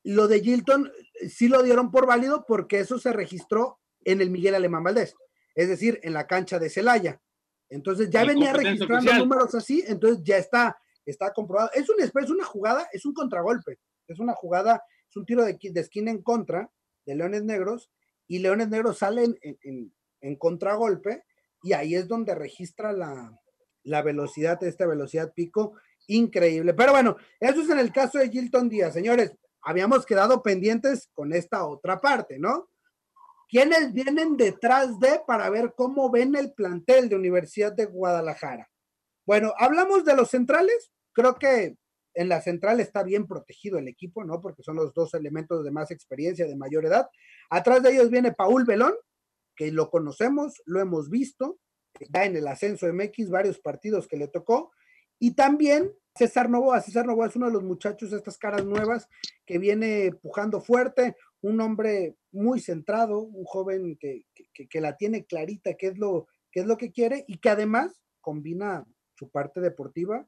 lo 0.04 0.28
de 0.28 0.42
Gilton 0.42 0.92
eh, 1.22 1.30
sí 1.30 1.48
lo 1.48 1.64
dieron 1.64 1.92
por 1.92 2.06
válido 2.06 2.46
porque 2.48 2.80
eso 2.80 3.00
se 3.00 3.14
registró 3.14 3.80
en 4.06 4.22
el 4.22 4.30
Miguel 4.30 4.56
Alemán 4.56 4.84
Valdés, 4.84 5.16
es 5.56 5.70
decir, 5.70 6.00
en 6.04 6.14
la 6.14 6.28
cancha 6.28 6.60
de 6.60 6.70
Celaya. 6.70 7.22
Entonces 7.70 8.10
ya 8.10 8.24
venía 8.24 8.54
registrando 8.54 9.14
números 9.16 9.56
así, 9.56 9.84
entonces 9.88 10.24
ya 10.24 10.38
está, 10.38 10.78
está 11.12 11.34
comprobado. 11.34 11.70
Es, 11.74 11.90
un, 11.90 11.96
es 12.00 12.30
una 12.30 12.44
jugada, 12.44 12.88
es 12.92 13.06
un 13.06 13.14
contragolpe, 13.14 13.80
es 14.08 14.20
una 14.20 14.34
jugada, 14.34 14.84
es 15.10 15.16
un 15.16 15.26
tiro 15.26 15.44
de, 15.44 15.58
esquina 15.76 16.12
en 16.12 16.22
contra 16.22 16.70
de 17.06 17.16
Leones 17.16 17.44
Negros 17.44 17.92
y 18.28 18.40
Leones 18.40 18.70
Negros 18.70 18.98
salen 18.98 19.38
en 19.42 20.36
contragolpe 20.38 21.24
y 21.64 21.74
ahí 21.74 21.96
es 21.96 22.08
donde 22.08 22.36
registra 22.36 22.92
la, 22.92 23.40
la 23.88 24.02
velocidad, 24.02 24.62
esta 24.64 24.86
velocidad 24.86 25.34
pico, 25.34 25.74
increíble. 26.08 26.74
Pero 26.74 26.92
bueno, 26.92 27.18
eso 27.40 27.62
es 27.62 27.70
en 27.70 27.80
el 27.80 27.92
caso 27.92 28.20
de 28.20 28.30
Gilton 28.30 28.70
Díaz. 28.70 28.94
Señores, 28.94 29.36
habíamos 29.62 30.06
quedado 30.06 30.44
pendientes 30.44 31.10
con 31.14 31.34
esta 31.34 31.66
otra 31.66 32.00
parte, 32.00 32.38
¿no? 32.38 32.70
¿Quiénes 33.50 33.94
vienen 33.94 34.36
detrás 34.36 35.00
de 35.00 35.22
para 35.26 35.50
ver 35.50 35.74
cómo 35.76 36.12
ven 36.12 36.36
el 36.36 36.54
plantel 36.54 37.08
de 37.08 37.16
Universidad 37.16 37.72
de 37.74 37.86
Guadalajara? 37.86 38.70
Bueno, 39.26 39.54
hablamos 39.58 40.04
de 40.04 40.16
los 40.16 40.30
centrales. 40.30 40.92
Creo 41.18 41.34
que 41.34 41.76
en 42.14 42.30
la 42.30 42.42
central 42.42 42.80
está 42.80 43.02
bien 43.02 43.26
protegido 43.26 43.80
el 43.80 43.88
equipo, 43.88 44.24
¿no? 44.24 44.40
Porque 44.40 44.62
son 44.62 44.76
los 44.76 44.94
dos 44.94 45.16
elementos 45.16 45.64
de 45.64 45.72
más 45.72 45.90
experiencia, 45.90 46.46
de 46.46 46.56
mayor 46.56 46.86
edad. 46.86 47.10
Atrás 47.50 47.82
de 47.82 47.92
ellos 47.92 48.12
viene 48.12 48.34
Paul 48.34 48.66
Belón, 48.66 48.94
que 49.56 49.72
lo 49.72 49.90
conocemos, 49.90 50.62
lo 50.66 50.80
hemos 50.80 51.10
visto, 51.10 51.58
ya 52.14 52.26
en 52.26 52.36
el 52.36 52.48
ascenso 52.48 52.86
MX, 52.94 53.32
varios 53.32 53.58
partidos 53.58 54.08
que 54.08 54.18
le 54.18 54.28
tocó. 54.28 54.72
Y 55.18 55.32
también 55.34 55.92
César 56.14 56.52
Novoa. 56.52 56.82
César 56.82 57.08
Novoa 57.08 57.26
es 57.26 57.36
uno 57.36 57.48
de 57.48 57.54
los 57.54 57.64
muchachos, 57.64 58.14
estas 58.14 58.38
caras 58.38 58.64
nuevas, 58.64 59.10
que 59.44 59.58
viene 59.58 60.12
pujando 60.22 60.62
fuerte, 60.62 61.16
un 61.42 61.60
hombre 61.62 62.16
muy 62.32 62.60
centrado, 62.60 63.22
un 63.22 63.44
joven 63.46 63.98
que, 64.00 64.28
que, 64.54 64.82
la 64.82 64.96
tiene 64.98 65.26
clarita, 65.26 65.74
qué 65.74 65.88
es, 65.88 65.98
lo, 65.98 66.28
qué 66.52 66.60
es 66.60 66.68
lo 66.68 66.78
que 66.78 66.92
quiere 66.92 67.26
y 67.28 67.40
que 67.40 67.50
además 67.50 68.04
combina 68.22 68.86
su 69.16 69.32
parte 69.32 69.62
deportiva 69.62 70.28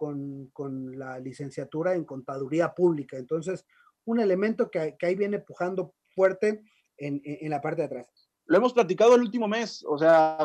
con, 0.00 0.98
la 0.98 1.18
licenciatura 1.18 1.94
en 1.94 2.04
contaduría 2.04 2.74
pública. 2.74 3.18
Entonces, 3.18 3.66
un 4.06 4.20
elemento 4.20 4.70
que, 4.70 4.96
que 4.98 5.06
ahí 5.06 5.14
viene 5.14 5.38
pujando 5.40 5.94
fuerte 6.14 6.62
en, 6.96 7.50
la 7.50 7.60
parte 7.60 7.82
de 7.82 7.86
atrás. 7.86 8.06
Lo 8.46 8.58
hemos 8.58 8.72
platicado 8.72 9.14
el 9.14 9.22
último 9.22 9.48
mes, 9.48 9.84
o 9.86 9.98
sea, 9.98 10.38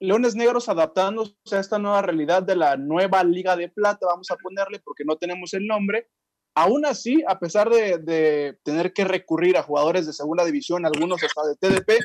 Leones 0.00 0.34
Negros 0.34 0.68
adaptándose 0.68 1.34
a 1.52 1.60
esta 1.60 1.78
nueva 1.78 2.02
realidad 2.02 2.42
de 2.42 2.56
la 2.56 2.76
nueva 2.76 3.22
Liga 3.24 3.56
de 3.56 3.68
Plata, 3.68 4.06
vamos 4.06 4.30
a 4.30 4.36
ponerle 4.36 4.80
porque 4.80 5.04
no 5.04 5.16
tenemos 5.16 5.52
el 5.54 5.66
nombre. 5.66 6.08
Aún 6.54 6.86
así, 6.86 7.22
a 7.28 7.38
pesar 7.38 7.68
de, 7.68 8.58
tener 8.62 8.92
que 8.92 9.04
recurrir 9.04 9.58
a 9.58 9.62
jugadores 9.62 10.06
de 10.06 10.14
segunda 10.14 10.44
división, 10.44 10.86
algunos 10.86 11.22
hasta 11.22 11.46
de 11.46 11.56
TDP, 11.56 12.02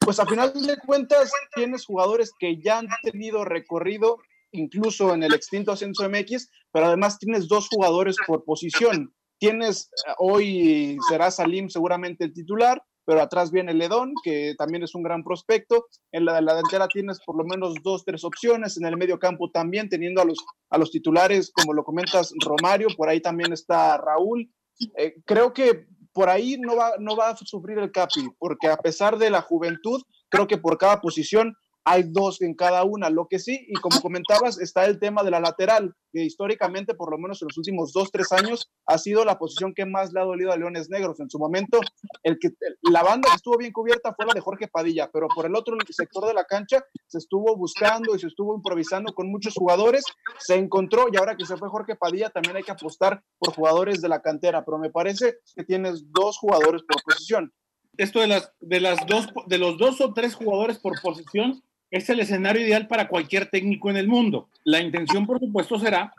pues 0.00 0.18
a 0.18 0.26
final 0.26 0.52
de 0.52 0.76
cuentas 0.78 1.30
tienes 1.54 1.86
jugadores 1.86 2.32
que 2.38 2.60
ya 2.60 2.78
han 2.78 2.88
tenido 3.02 3.44
recorrido 3.44 4.18
incluso 4.56 5.14
en 5.14 5.22
el 5.22 5.34
extinto 5.34 5.72
Ascenso 5.72 6.08
MX, 6.08 6.48
pero 6.72 6.86
además 6.86 7.18
tienes 7.18 7.48
dos 7.48 7.68
jugadores 7.68 8.16
por 8.26 8.44
posición. 8.44 9.14
Tienes 9.38 9.90
eh, 10.06 10.12
hoy 10.18 10.98
será 11.08 11.30
Salim 11.30 11.68
seguramente 11.68 12.24
el 12.24 12.32
titular, 12.32 12.82
pero 13.04 13.22
atrás 13.22 13.52
viene 13.52 13.72
Ledón, 13.72 14.12
que 14.24 14.54
también 14.58 14.82
es 14.82 14.94
un 14.94 15.02
gran 15.02 15.22
prospecto. 15.22 15.86
En 16.12 16.24
la, 16.24 16.40
la 16.40 16.54
delantera 16.54 16.88
tienes 16.88 17.20
por 17.24 17.36
lo 17.36 17.44
menos 17.44 17.74
dos, 17.82 18.04
tres 18.04 18.24
opciones. 18.24 18.76
En 18.76 18.86
el 18.86 18.96
medio 18.96 19.18
campo 19.18 19.50
también, 19.50 19.88
teniendo 19.88 20.20
a 20.20 20.24
los, 20.24 20.38
a 20.70 20.78
los 20.78 20.90
titulares, 20.90 21.52
como 21.52 21.72
lo 21.72 21.84
comentas, 21.84 22.32
Romario, 22.44 22.88
por 22.96 23.08
ahí 23.08 23.20
también 23.20 23.52
está 23.52 23.96
Raúl. 23.96 24.50
Eh, 24.98 25.14
creo 25.24 25.52
que 25.52 25.86
por 26.12 26.30
ahí 26.30 26.56
no 26.58 26.76
va, 26.76 26.94
no 26.98 27.14
va 27.14 27.28
a 27.28 27.36
sufrir 27.36 27.78
el 27.78 27.92
Capi, 27.92 28.26
porque 28.38 28.68
a 28.68 28.78
pesar 28.78 29.18
de 29.18 29.28
la 29.28 29.42
juventud, 29.42 30.02
creo 30.30 30.46
que 30.46 30.56
por 30.56 30.78
cada 30.78 31.00
posición 31.00 31.54
hay 31.86 32.02
dos 32.02 32.42
en 32.42 32.54
cada 32.54 32.82
una. 32.82 33.10
Lo 33.10 33.28
que 33.28 33.38
sí, 33.38 33.64
y 33.68 33.74
como 33.74 34.00
comentabas, 34.00 34.60
está 34.60 34.86
el 34.86 34.98
tema 34.98 35.22
de 35.22 35.30
la 35.30 35.38
lateral, 35.38 35.94
que 36.12 36.24
históricamente, 36.24 36.94
por 36.94 37.12
lo 37.12 37.16
menos 37.16 37.40
en 37.40 37.46
los 37.48 37.56
últimos 37.58 37.92
dos, 37.92 38.10
tres 38.10 38.32
años, 38.32 38.68
ha 38.86 38.98
sido 38.98 39.24
la 39.24 39.38
posición 39.38 39.72
que 39.72 39.86
más 39.86 40.12
le 40.12 40.20
ha 40.20 40.24
dolido 40.24 40.50
a 40.50 40.56
Leones 40.56 40.90
Negros. 40.90 41.20
En 41.20 41.30
su 41.30 41.38
momento, 41.38 41.78
el 42.24 42.38
que, 42.40 42.50
la 42.90 43.04
banda 43.04 43.28
que 43.30 43.36
estuvo 43.36 43.56
bien 43.56 43.70
cubierta 43.70 44.12
fue 44.14 44.26
la 44.26 44.34
de 44.34 44.40
Jorge 44.40 44.66
Padilla, 44.66 45.08
pero 45.12 45.28
por 45.32 45.46
el 45.46 45.54
otro 45.54 45.76
sector 45.88 46.26
de 46.26 46.34
la 46.34 46.44
cancha 46.44 46.84
se 47.06 47.18
estuvo 47.18 47.56
buscando 47.56 48.16
y 48.16 48.18
se 48.18 48.26
estuvo 48.26 48.56
improvisando 48.56 49.14
con 49.14 49.30
muchos 49.30 49.54
jugadores, 49.54 50.02
se 50.40 50.56
encontró 50.56 51.06
y 51.12 51.16
ahora 51.16 51.36
que 51.36 51.46
se 51.46 51.56
fue 51.56 51.68
Jorge 51.68 51.94
Padilla, 51.94 52.30
también 52.30 52.56
hay 52.56 52.64
que 52.64 52.72
apostar 52.72 53.22
por 53.38 53.54
jugadores 53.54 54.02
de 54.02 54.08
la 54.08 54.22
cantera, 54.22 54.64
pero 54.64 54.78
me 54.78 54.90
parece 54.90 55.38
que 55.54 55.62
tienes 55.62 56.10
dos 56.10 56.36
jugadores 56.38 56.82
por 56.82 57.00
posición. 57.04 57.52
Esto 57.96 58.20
de 58.20 58.26
las, 58.26 58.52
de 58.60 58.80
las 58.80 59.06
dos, 59.06 59.28
de 59.46 59.58
los 59.58 59.78
dos 59.78 60.00
o 60.00 60.12
tres 60.12 60.34
jugadores 60.34 60.78
por 60.78 61.00
posición 61.00 61.62
es 61.90 62.08
el 62.10 62.20
escenario 62.20 62.62
ideal 62.62 62.86
para 62.86 63.08
cualquier 63.08 63.46
técnico 63.46 63.90
en 63.90 63.96
el 63.96 64.08
mundo. 64.08 64.48
La 64.64 64.80
intención, 64.80 65.26
por 65.26 65.38
supuesto, 65.38 65.78
será 65.78 66.12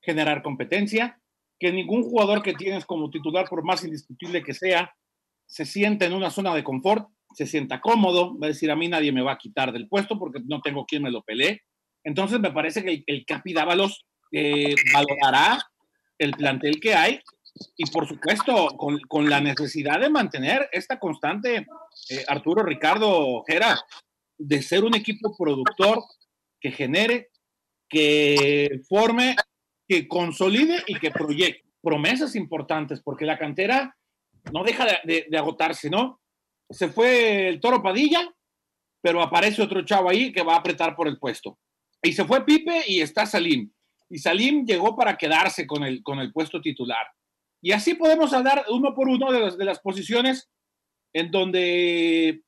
generar 0.00 0.42
competencia, 0.42 1.20
que 1.58 1.72
ningún 1.72 2.02
jugador 2.02 2.42
que 2.42 2.54
tienes 2.54 2.84
como 2.84 3.10
titular, 3.10 3.48
por 3.48 3.64
más 3.64 3.84
indiscutible 3.84 4.42
que 4.42 4.54
sea, 4.54 4.94
se 5.46 5.64
sienta 5.64 6.04
en 6.04 6.12
una 6.12 6.30
zona 6.30 6.54
de 6.54 6.64
confort, 6.64 7.08
se 7.34 7.46
sienta 7.46 7.80
cómodo, 7.80 8.38
va 8.38 8.46
a 8.46 8.48
decir 8.48 8.70
a 8.70 8.76
mí 8.76 8.88
nadie 8.88 9.12
me 9.12 9.22
va 9.22 9.32
a 9.32 9.38
quitar 9.38 9.72
del 9.72 9.88
puesto 9.88 10.18
porque 10.18 10.40
no 10.44 10.60
tengo 10.60 10.84
quien 10.84 11.02
me 11.02 11.10
lo 11.10 11.22
pelee. 11.22 11.62
Entonces 12.02 12.38
me 12.40 12.52
parece 12.52 12.82
que 12.84 13.02
el, 13.06 13.24
Capi 13.24 13.52
Dávalos 13.52 14.06
eh, 14.30 14.74
valorará 14.92 15.58
el 16.18 16.32
plantel 16.32 16.80
que 16.80 16.94
hay 16.94 17.20
y 17.76 17.86
por 17.90 18.06
supuesto 18.06 18.68
con, 18.76 18.98
con, 19.08 19.28
la 19.30 19.40
necesidad 19.40 20.00
de 20.00 20.10
mantener 20.10 20.68
esta 20.72 20.98
constante, 20.98 21.66
eh, 22.10 22.24
Arturo 22.28 22.62
Ricardo 22.62 23.42
Gera, 23.46 23.78
de 24.46 24.60
ser 24.62 24.84
un 24.84 24.94
equipo 24.94 25.34
productor 25.36 26.02
que 26.60 26.70
genere, 26.70 27.30
que 27.88 28.80
forme, 28.88 29.36
que 29.88 30.06
consolide 30.06 30.82
y 30.86 30.98
que 30.98 31.10
proyecte 31.10 31.64
promesas 31.82 32.34
importantes, 32.34 33.02
porque 33.02 33.26
la 33.26 33.38
cantera 33.38 33.96
no 34.52 34.64
deja 34.64 34.86
de, 35.04 35.26
agotarse, 35.36 35.90
¿no? 35.90 36.20
Se 36.70 36.88
fue 36.88 37.48
el 37.48 37.60
Toro 37.60 37.82
Padilla, 37.82 38.34
pero 39.02 39.22
aparece 39.22 39.62
otro 39.62 39.84
chavo 39.84 40.08
ahí 40.08 40.32
que 40.32 40.42
va 40.42 40.54
a 40.54 40.58
apretar 40.58 40.96
por 40.96 41.08
el 41.08 41.18
puesto. 41.18 41.58
Y 42.02 42.12
se 42.12 42.24
fue 42.24 42.44
Pipe 42.44 42.84
y 42.86 43.00
está 43.00 43.26
Salim. 43.26 43.70
Y 44.08 44.18
Salim 44.18 44.64
llegó 44.64 44.96
para 44.96 45.16
quedarse 45.16 45.66
con 45.66 45.84
el, 45.84 46.02
con 46.02 46.18
el 46.18 46.32
puesto 46.32 46.60
titular. 46.60 47.06
Y 47.62 47.72
así 47.72 47.94
podemos 47.94 48.32
hablar 48.32 48.64
uno 48.70 48.94
por 48.94 49.08
uno 49.08 49.30
de 49.30 49.40
las, 49.40 49.58
de 49.58 49.64
las 49.64 49.80
posiciones 49.80 50.50
en 51.14 51.30
donde 51.30 52.43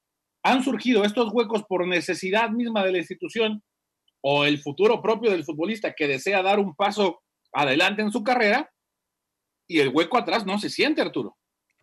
han 0.47 0.63
surgido 0.63 1.03
estos 1.03 1.33
huecos 1.33 1.65
por 1.65 1.87
necesidad 1.87 2.51
misma 2.51 2.85
de 2.85 2.93
la 2.93 2.99
institución 2.99 3.63
o 4.21 4.45
el 4.45 4.59
futuro 4.61 5.03
propio 5.03 5.31
del 5.31 5.45
futbolista 5.45 5.93
que 5.93 6.07
desea 6.07 6.43
dar 6.43 6.61
un 6.61 6.75
paso 6.75 7.21
adelante 7.53 8.03
en 8.03 8.13
su 8.13 8.23
carrera 8.23 8.71
y 9.67 9.81
el 9.81 9.89
hueco 9.89 10.19
atrás 10.19 10.47
no 10.47 10.59
se 10.59 10.71
siente, 10.71 11.03
Arturo. 11.03 11.37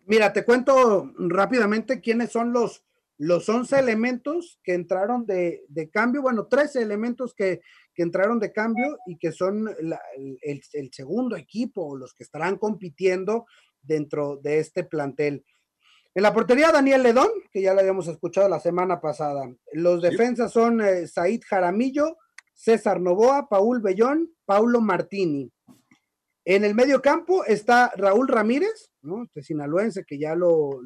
Mira, 0.06 0.32
te 0.32 0.44
cuento 0.44 1.12
rápidamente 1.18 2.00
quiénes 2.00 2.32
son 2.32 2.54
los, 2.54 2.82
los 3.18 3.46
11 3.48 3.78
elementos 3.78 4.58
que 4.62 4.72
entraron 4.72 5.26
de, 5.26 5.62
cambio, 5.92 6.22
bueno, 6.22 6.46
13 6.46 6.80
elementos 6.80 7.34
que, 7.34 7.60
entraron 7.96 8.40
de 8.40 8.52
cambio 8.52 8.98
y 9.06 9.18
que 9.18 9.30
son 9.30 9.68
el, 9.78 10.60
el, 10.72 10.92
segundo 10.92 11.36
equipo, 11.36 11.96
los 11.96 12.14
que 12.14 12.24
estarán 12.24 12.56
compitiendo 12.56 13.44
dentro 13.82 14.38
de 14.42 14.58
este 14.58 14.84
plantel. 14.84 15.44
En 16.16 16.22
la 16.22 16.32
portería, 16.32 16.70
Daniel 16.70 17.02
Ledón, 17.02 17.28
que 17.50 17.60
ya 17.60 17.74
lo 17.74 17.80
habíamos 17.80 18.06
escuchado 18.06 18.48
la 18.48 18.60
semana 18.60 19.00
pasada. 19.00 19.52
Los 19.72 20.00
defensas 20.00 20.52
son 20.52 20.80
eh, 20.80 21.08
Said 21.08 21.40
Jaramillo, 21.44 22.18
César 22.52 23.00
Novoa, 23.00 23.48
Paul 23.48 23.80
Bellón, 23.80 24.32
Paulo 24.44 24.80
Martini. 24.80 25.50
En 26.44 26.64
el 26.64 26.76
medio 26.76 27.02
campo 27.02 27.44
está 27.44 27.90
Raúl 27.96 28.28
Ramírez, 28.28 28.92
¿no? 29.02 29.24
Este 29.24 29.42
sinaloense 29.42 30.04
que 30.04 30.16
ya 30.16 30.36
lo, 30.36 30.78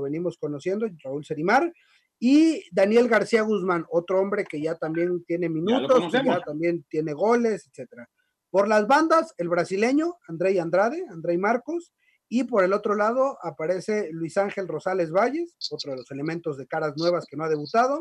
venimos 0.00 0.38
conociendo, 0.38 0.86
Raúl 1.02 1.24
Serimar, 1.24 1.72
y 2.20 2.62
Daniel 2.70 3.08
García 3.08 3.42
Guzmán, 3.42 3.84
otro 3.90 4.20
hombre 4.20 4.44
que 4.44 4.60
ya 4.60 4.76
también 4.76 5.24
tiene 5.24 5.48
minutos, 5.48 6.12
ya, 6.12 6.22
ya 6.22 6.40
también 6.40 6.84
tiene 6.88 7.14
goles, 7.14 7.66
etcétera. 7.68 8.08
Por 8.50 8.68
las 8.68 8.86
bandas, 8.86 9.34
el 9.38 9.48
brasileño 9.48 10.18
Andrei 10.28 10.58
Andrade, 10.58 11.04
Andrei 11.10 11.36
Marcos, 11.36 11.92
y 12.28 12.44
por 12.44 12.64
el 12.64 12.72
otro 12.72 12.94
lado 12.94 13.38
aparece 13.42 14.10
Luis 14.12 14.36
Ángel 14.36 14.68
Rosales 14.68 15.10
Valles, 15.10 15.54
otro 15.70 15.92
de 15.92 15.98
los 15.98 16.10
elementos 16.10 16.58
de 16.58 16.66
caras 16.66 16.94
nuevas 16.96 17.26
que 17.26 17.36
no 17.36 17.44
ha 17.44 17.48
debutado. 17.48 18.00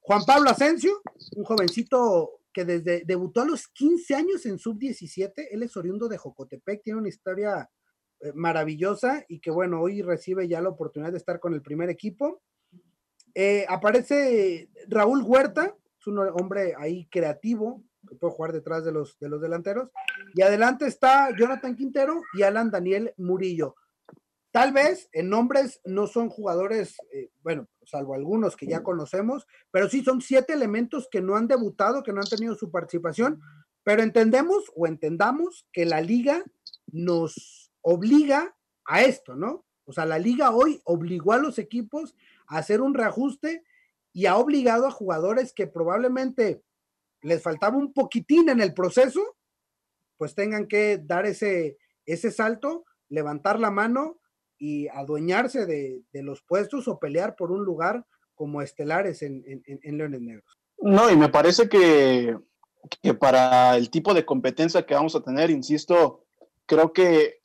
Juan 0.00 0.24
Pablo 0.26 0.50
Asensio, 0.50 1.00
un 1.36 1.44
jovencito 1.44 2.40
que 2.52 2.64
desde 2.64 3.04
debutó 3.04 3.40
a 3.40 3.46
los 3.46 3.68
15 3.68 4.14
años 4.14 4.46
en 4.46 4.58
sub-17, 4.58 5.48
él 5.50 5.62
es 5.62 5.76
oriundo 5.76 6.08
de 6.08 6.18
Jocotepec, 6.18 6.82
tiene 6.82 7.00
una 7.00 7.08
historia 7.08 7.70
eh, 8.20 8.32
maravillosa 8.34 9.24
y 9.28 9.40
que 9.40 9.50
bueno, 9.50 9.80
hoy 9.80 10.02
recibe 10.02 10.46
ya 10.46 10.60
la 10.60 10.68
oportunidad 10.68 11.12
de 11.12 11.18
estar 11.18 11.40
con 11.40 11.54
el 11.54 11.62
primer 11.62 11.88
equipo. 11.88 12.42
Eh, 13.34 13.64
aparece 13.68 14.68
Raúl 14.88 15.22
Huerta, 15.22 15.74
es 15.98 16.06
un 16.06 16.18
hombre 16.18 16.74
ahí 16.78 17.08
creativo, 17.10 17.82
que 18.08 18.14
puede 18.14 18.34
jugar 18.34 18.52
detrás 18.52 18.84
de 18.84 18.92
los, 18.92 19.18
de 19.18 19.28
los 19.28 19.40
delanteros. 19.40 19.90
Y 20.34 20.42
adelante 20.42 20.86
está 20.86 21.30
Jonathan 21.36 21.76
Quintero 21.76 22.20
y 22.34 22.42
Alan 22.42 22.70
Daniel 22.70 23.14
Murillo. 23.16 23.76
Tal 24.50 24.72
vez 24.72 25.08
en 25.12 25.30
nombres 25.30 25.80
no 25.84 26.06
son 26.06 26.28
jugadores, 26.28 26.96
eh, 27.12 27.30
bueno, 27.42 27.68
salvo 27.84 28.14
algunos 28.14 28.56
que 28.56 28.66
ya 28.66 28.82
conocemos, 28.82 29.46
pero 29.70 29.88
sí 29.88 30.02
son 30.04 30.20
siete 30.20 30.52
elementos 30.52 31.08
que 31.10 31.20
no 31.20 31.36
han 31.36 31.48
debutado, 31.48 32.02
que 32.02 32.12
no 32.12 32.20
han 32.20 32.28
tenido 32.28 32.54
su 32.54 32.70
participación, 32.70 33.40
pero 33.84 34.02
entendemos 34.02 34.72
o 34.74 34.86
entendamos 34.86 35.66
que 35.72 35.84
la 35.84 36.00
liga 36.00 36.44
nos 36.86 37.72
obliga 37.80 38.56
a 38.84 39.02
esto, 39.02 39.36
¿no? 39.36 39.64
O 39.86 39.92
sea, 39.92 40.04
la 40.06 40.18
liga 40.18 40.50
hoy 40.50 40.80
obligó 40.84 41.32
a 41.32 41.38
los 41.38 41.58
equipos 41.58 42.16
a 42.48 42.58
hacer 42.58 42.80
un 42.80 42.94
reajuste 42.94 43.62
y 44.12 44.26
ha 44.26 44.36
obligado 44.36 44.86
a 44.86 44.92
jugadores 44.92 45.52
que 45.52 45.66
probablemente 45.66 46.62
les 47.22 47.42
faltaba 47.42 47.76
un 47.76 47.92
poquitín 47.92 48.48
en 48.48 48.60
el 48.60 48.74
proceso, 48.74 49.33
pues 50.24 50.34
tengan 50.34 50.68
que 50.68 50.96
dar 50.96 51.26
ese, 51.26 51.76
ese 52.06 52.30
salto, 52.30 52.86
levantar 53.10 53.60
la 53.60 53.70
mano 53.70 54.20
y 54.56 54.88
adueñarse 54.88 55.66
de, 55.66 56.02
los 56.22 56.40
puestos 56.40 56.88
o 56.88 56.98
pelear 56.98 57.36
por 57.36 57.52
un 57.52 57.62
lugar 57.62 58.06
como 58.34 58.62
estelares 58.62 59.20
en, 59.20 59.44
en, 59.44 59.98
Leones 59.98 60.22
Negros. 60.22 60.58
No, 60.78 61.10
y 61.10 61.16
me 61.18 61.28
parece 61.28 61.68
que, 61.68 62.38
que 63.02 63.12
para 63.12 63.76
el 63.76 63.90
tipo 63.90 64.14
de 64.14 64.24
competencia 64.24 64.86
que 64.86 64.94
vamos 64.94 65.14
a 65.14 65.22
tener, 65.22 65.50
insisto, 65.50 66.24
creo 66.64 66.94
que 66.94 67.40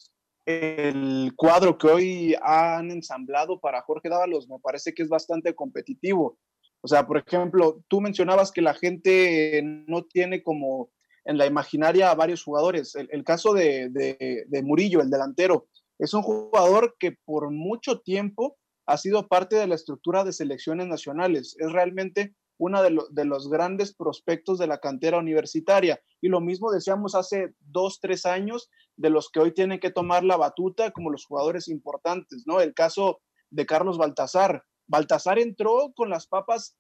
el 0.45 1.33
cuadro 1.35 1.77
que 1.77 1.87
hoy 1.87 2.35
han 2.41 2.91
ensamblado 2.91 3.59
para 3.59 3.81
Jorge 3.81 4.07
Dávalos 4.07 4.47
me 4.47 4.59
parece 4.59 4.93
que 4.93 5.03
es 5.03 5.09
bastante 5.09 5.53
competitivo. 5.53 6.39
O 6.79 6.87
sea, 6.87 7.05
por 7.05 7.17
ejemplo, 7.17 7.83
tú 7.89 7.99
mencionabas 7.99 8.53
que 8.53 8.61
la 8.61 8.73
gente 8.73 9.61
no 9.65 10.05
tiene 10.05 10.41
como 10.43 10.91
en 11.29 11.37
la 11.37 11.45
imaginaria 11.45 12.09
a 12.09 12.15
varios 12.15 12.43
jugadores. 12.43 12.95
El, 12.95 13.23
caso 13.23 13.53
de, 13.53 13.89
de, 13.91 14.63
Murillo, 14.63 14.99
el 14.99 15.11
delantero, 15.11 15.67
es 15.99 16.15
un 16.15 16.23
jugador 16.23 16.95
que 16.97 17.17
por 17.23 17.51
mucho 17.51 17.99
tiempo 17.99 18.57
ha 18.87 18.97
sido 18.97 19.27
parte 19.27 19.55
de 19.55 19.67
la 19.67 19.75
estructura 19.75 20.23
de 20.23 20.33
selecciones 20.33 20.87
nacionales. 20.87 21.55
Es 21.59 21.71
realmente 21.71 22.33
uno 22.57 22.81
de, 22.81 23.25
los 23.25 23.47
grandes 23.47 23.93
prospectos 23.93 24.57
de 24.57 24.65
la 24.65 24.79
cantera 24.79 25.19
universitaria. 25.19 26.01
Y 26.19 26.29
lo 26.29 26.41
mismo 26.41 26.71
decíamos 26.71 27.13
hace 27.13 27.53
dos, 27.59 27.99
tres 28.01 28.25
años 28.25 28.71
de 28.97 29.11
los 29.11 29.29
que 29.29 29.39
hoy 29.39 29.53
tienen 29.53 29.79
que 29.79 29.91
tomar 29.91 30.23
la 30.23 30.35
batuta 30.35 30.89
como 30.89 31.11
los 31.11 31.25
jugadores 31.25 31.67
importantes, 31.67 32.45
¿no? 32.47 32.59
El 32.59 32.73
caso 32.73 33.21
de 33.51 33.67
Carlos 33.67 33.99
Baltazar, 33.99 34.63
Baltasar 34.87 35.37
entró 35.37 35.93
con 35.95 36.09
las 36.09 36.25
papas 36.25 36.75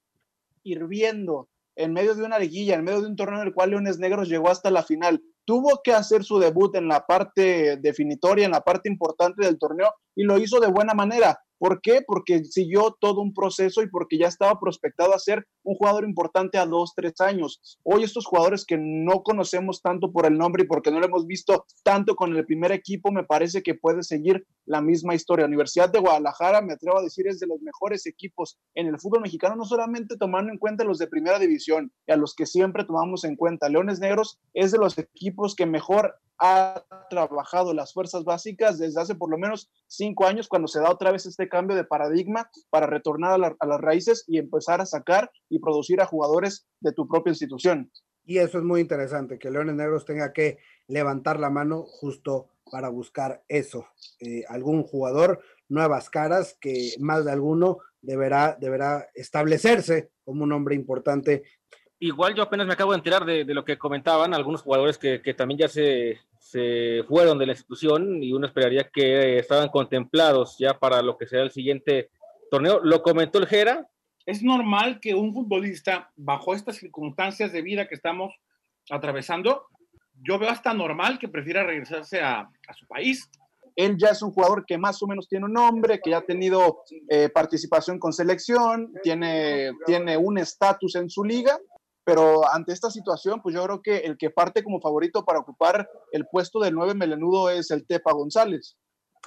hirviendo 0.63 1.49
en 1.79 1.93
medio 1.93 2.13
de 2.13 2.23
una 2.23 2.37
liguilla, 2.37 2.75
en 2.75 2.83
medio 2.83 3.01
de 3.01 3.07
un 3.07 3.15
torneo 3.15 3.41
en 3.41 3.47
el 3.47 3.53
cual 3.53 3.69
Leones 3.69 3.99
Negros 3.99 4.27
llegó 4.27 4.49
hasta 4.49 4.69
la 4.69 4.83
final. 4.83 5.23
Tuvo 5.45 5.79
que 5.81 5.93
hacer 5.93 6.25
su 6.25 6.37
debut 6.37 6.75
en 6.75 6.89
la 6.89 7.05
parte 7.05 7.77
definitoria, 7.77 8.45
en 8.45 8.51
la 8.51 8.59
parte 8.59 8.89
importante 8.89 9.45
del 9.45 9.57
torneo, 9.57 9.89
y 10.13 10.23
lo 10.23 10.37
hizo 10.37 10.59
de 10.59 10.67
buena 10.67 10.93
manera. 10.93 11.39
¿Por 11.59 11.81
qué? 11.81 12.01
Porque 12.05 12.45
siguió 12.45 12.95
todo 12.99 13.21
un 13.21 13.33
proceso 13.33 13.83
y 13.83 13.89
porque 13.89 14.17
ya 14.17 14.27
estaba 14.27 14.59
prospectado 14.59 15.13
a 15.13 15.19
ser 15.19 15.45
un 15.63 15.75
jugador 15.75 16.05
importante 16.05 16.57
a 16.57 16.65
dos, 16.65 16.93
tres 16.95 17.19
años. 17.19 17.77
Hoy 17.83 18.03
estos 18.03 18.25
jugadores 18.25 18.65
que 18.65 18.77
no 18.79 19.23
conocemos 19.23 19.81
tanto 19.81 20.11
por 20.11 20.25
el 20.25 20.37
nombre 20.37 20.63
y 20.63 20.67
porque 20.67 20.89
no 20.89 20.99
lo 20.99 21.05
hemos 21.05 21.27
visto 21.27 21.65
tanto 21.83 22.15
con 22.15 22.35
el 22.35 22.45
primer 22.45 22.71
equipo, 22.71 23.11
me 23.11 23.25
parece 23.25 23.61
que 23.61 23.75
puede 23.75 24.03
seguir 24.03 24.47
la 24.65 24.81
misma 24.81 25.15
historia. 25.15 25.45
Universidad 25.45 25.91
de 25.91 25.99
Guadalajara, 25.99 26.61
me 26.61 26.73
atrevo 26.73 26.99
a 26.99 27.03
decir, 27.03 27.27
es 27.27 27.39
de 27.39 27.47
los 27.47 27.61
mejores 27.61 28.05
equipos 28.05 28.57
en 28.73 28.87
el 28.87 28.97
fútbol 28.97 29.21
mexicano, 29.21 29.57
no 29.57 29.65
solamente 29.65 30.15
tomando 30.17 30.53
en 30.53 30.59
cuenta 30.59 30.85
los 30.85 30.97
de 30.97 31.07
primera 31.07 31.39
división 31.39 31.91
y 32.07 32.13
a 32.13 32.15
los 32.15 32.35
que 32.35 32.45
siempre 32.45 32.85
tomamos 32.85 33.25
en 33.25 33.35
cuenta. 33.35 33.67
Leones 33.67 33.99
Negros 33.99 34.39
es 34.53 34.71
de 34.71 34.77
los 34.77 34.97
equipos 34.97 35.55
que 35.55 35.65
mejor 35.65 36.15
ha 36.39 36.85
trabajado 37.09 37.73
las 37.73 37.93
fuerzas 37.93 38.23
básicas 38.23 38.79
desde 38.79 39.01
hace 39.01 39.15
por 39.15 39.29
lo 39.29 39.37
menos 39.37 39.69
cinco 39.87 40.25
años, 40.25 40.47
cuando 40.47 40.67
se 40.67 40.79
da 40.79 40.89
otra 40.89 41.11
vez 41.11 41.25
este 41.25 41.49
cambio 41.49 41.75
de 41.75 41.83
paradigma 41.83 42.49
para 42.69 42.87
retornar 42.87 43.33
a, 43.59 43.65
las 43.65 43.81
raíces 43.81 44.23
y 44.27 44.37
empezar 44.37 44.79
a 44.81 44.85
sacar 44.85 45.29
y 45.49 45.59
producir 45.59 46.01
a 46.01 46.05
jugadores 46.05 46.67
de 46.79 46.93
tu 46.93 47.07
propia 47.07 47.31
institución. 47.31 47.91
Y 48.23 48.37
eso 48.37 48.59
es 48.59 48.63
muy 48.63 48.81
interesante, 48.81 49.39
que 49.39 49.49
Leones 49.49 49.75
Negros 49.75 50.05
tenga 50.05 50.31
que 50.31 50.59
levantar 50.87 51.39
la 51.39 51.49
mano 51.49 51.83
justo 51.83 52.49
para 52.71 52.89
buscar 52.89 53.43
eso. 53.47 53.87
Eh, 54.19 54.43
algún 54.47 54.83
jugador, 54.83 55.41
nuevas 55.67 56.09
caras, 56.09 56.55
que 56.61 56.93
más 56.99 57.25
de 57.25 57.31
alguno 57.31 57.79
deberá, 58.01 58.55
deberá 58.59 59.09
establecerse 59.13 60.11
como 60.23 60.43
un 60.43 60.53
hombre 60.53 60.75
importante 60.75 61.43
igual 62.01 62.33
yo 62.33 62.43
apenas 62.43 62.65
me 62.65 62.73
acabo 62.73 62.93
de 62.93 62.97
enterar 62.97 63.25
de, 63.25 63.43
lo 63.43 63.65
que 63.65 63.77
comentaban 63.77 64.33
algunos 64.33 64.61
jugadores 64.61 64.97
que, 64.97 65.21
que, 65.21 65.33
también 65.33 65.59
ya 65.59 65.67
se, 65.67 66.17
se 66.39 67.03
fueron 67.07 67.37
de 67.37 67.45
la 67.45 67.51
institución 67.51 68.23
y 68.23 68.31
uno 68.31 68.47
esperaría 68.47 68.89
que 68.91 69.37
estaban 69.37 69.69
contemplados 69.69 70.55
ya 70.57 70.73
para 70.79 71.01
lo 71.01 71.17
que 71.17 71.27
será 71.27 71.43
el 71.43 71.51
siguiente 71.51 72.09
torneo. 72.49 72.79
Lo 72.81 73.03
comentó 73.03 73.39
el 73.39 73.47
Jera. 73.47 73.87
Es 74.25 74.41
normal 74.41 74.99
que 74.99 75.13
un 75.13 75.33
futbolista, 75.33 76.11
bajo 76.15 76.55
estas 76.55 76.77
circunstancias 76.77 77.51
de 77.51 77.61
vida 77.61 77.87
que 77.87 77.95
estamos 77.95 78.33
atravesando, 78.89 79.67
yo 80.21 80.39
veo 80.39 80.49
hasta 80.49 80.73
normal 80.73 81.19
que 81.19 81.27
prefiera 81.27 81.63
regresarse 81.63 82.21
a, 82.21 82.39
a 82.41 82.73
su 82.73 82.87
país. 82.87 83.29
Él 83.75 83.95
ya 83.97 84.09
es 84.09 84.21
un 84.21 84.31
jugador 84.31 84.65
que 84.65 84.77
más 84.77 85.01
o 85.03 85.07
menos 85.07 85.27
tiene 85.27 85.45
un 85.45 85.53
nombre, 85.53 85.99
que 86.03 86.09
ya 86.09 86.17
ha 86.17 86.25
tenido 86.25 86.83
eh, 87.09 87.29
participación 87.29 87.99
con 87.99 88.11
selección, 88.11 88.93
tiene, 89.03 89.71
tiene 89.85 90.17
un 90.17 90.37
estatus 90.37 90.95
en 90.95 91.09
su 91.09 91.23
liga 91.23 91.57
pero 92.09 92.51
ante 92.51 92.73
esta 92.73 92.89
situación, 92.89 93.39
pues 93.39 93.53
yo 93.53 93.63
creo 93.63 93.81
que 93.83 93.97
el 93.97 94.17
que 94.17 94.31
parte 94.31 94.63
como 94.63 94.81
favorito 94.81 95.23
para 95.23 95.37
ocupar 95.37 95.87
el 96.11 96.25
puesto 96.25 96.59
del 96.59 96.73
9 96.73 96.95
melenudo 96.95 97.51
es 97.51 97.69
el 97.69 97.85
Tepa 97.85 98.13
González. 98.13 98.77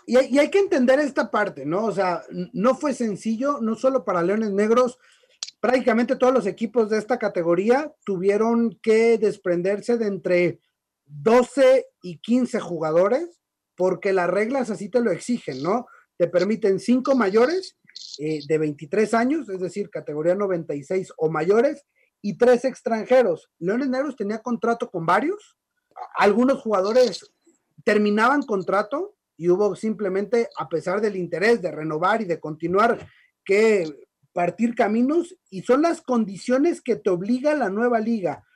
Y 0.05 0.17
hay, 0.17 0.51
que 0.51 0.59
entender 0.59 0.99
esta 0.99 1.31
parte, 1.31 1.65
¿no? 1.65 1.85
O 1.85 1.93
sea, 1.93 2.25
no 2.53 2.75
fue 2.75 2.93
sencillo, 2.93 3.61
no 3.61 3.77
solo 3.77 4.05
para 4.05 4.25
Leones 4.25 4.51
Negros, 4.51 4.99
prácticamente 5.61 6.17
todos 6.17 6.35
los 6.35 6.45
equipos 6.45 6.91
de 6.91 6.99
esta 6.99 7.21
categoría 7.21 7.95
tuvieron 8.05 8.77
que 8.83 9.17
desprenderse 9.17 9.97
de 9.97 10.09
entre 10.09 10.59
12 11.07 11.87
y 12.03 12.19
15 12.19 12.59
jugadores, 12.59 13.39
porque 13.77 14.13
las 14.13 14.29
reglas 14.29 14.71
así 14.71 14.89
te 14.89 15.01
lo 15.01 15.13
exigen, 15.13 15.63
¿no? 15.63 15.87
Te 16.17 16.27
permiten 16.27 16.81
cinco 16.81 17.15
mayores 17.15 17.77
eh, 18.19 18.41
de 18.45 18.59
23 18.59 19.15
años, 19.15 19.49
es 19.51 19.61
decir, 19.61 19.89
categoría 19.89 20.35
96 20.35 21.13
o 21.17 21.31
mayores, 21.31 21.87
y 22.23 22.39
tres 22.39 22.65
extranjeros. 22.65 23.51
Leones 23.59 23.89
Negros 23.89 24.17
tenía 24.17 24.39
contrato 24.39 24.89
con 24.91 25.05
varios. 25.05 25.59
Algunos 26.17 26.63
jugadores 26.63 27.33
terminaban 27.85 28.43
contrato 28.43 29.17
y 29.37 29.51
hubo 29.51 29.75
simplemente, 29.75 30.49
a 30.57 30.69
pesar 30.69 31.01
del 31.01 31.17
interés 31.17 31.61
de 31.61 31.73
renovar 31.73 32.23
y 32.23 32.25
de 32.25 32.41
continuar 32.41 33.07
que 33.45 34.07
partir 34.33 34.75
caminos 34.75 35.37
y 35.51 35.63
son 35.63 35.83
las 35.83 36.01
condiciones 36.01 36.81
que 36.81 36.97
te 36.97 37.11
obliga 37.11 37.55
la 37.55 37.69
nueva 37.69 37.99
liga. 37.99 38.47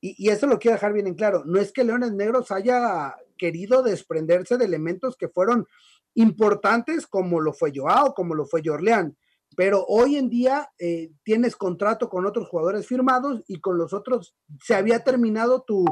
Y, 0.00 0.26
y, 0.26 0.30
eso 0.30 0.48
lo 0.48 0.58
quiero 0.58 0.74
dejar 0.74 0.92
bien 0.92 1.06
en 1.06 1.14
claro. 1.14 1.44
No 1.46 1.60
es 1.60 1.70
que 1.70 1.84
Leones 1.84 2.12
Negros 2.12 2.50
haya 2.50 3.14
querido 3.38 3.84
desprenderse 3.84 4.58
de 4.58 4.64
elementos 4.64 5.16
que 5.16 5.28
fueron 5.28 5.66
importantes 6.14 7.06
como 7.06 7.40
lo 7.40 7.52
fue 7.52 7.72
Joao, 7.74 8.14
como 8.14 8.34
lo 8.34 8.44
fue 8.44 8.62
Jorleán. 8.64 9.16
Pero 9.56 9.84
hoy 9.86 10.16
en 10.16 10.28
día 10.28 10.68
eh, 10.78 11.10
tienes 11.24 11.56
contrato 11.56 12.08
con 12.08 12.26
otros 12.26 12.48
jugadores 12.48 12.86
firmados 12.86 13.42
y 13.46 13.60
con 13.60 13.78
los 13.78 13.92
otros 13.92 14.34
se 14.62 14.74
había 14.74 15.00
terminado 15.00 15.62
tu, 15.62 15.84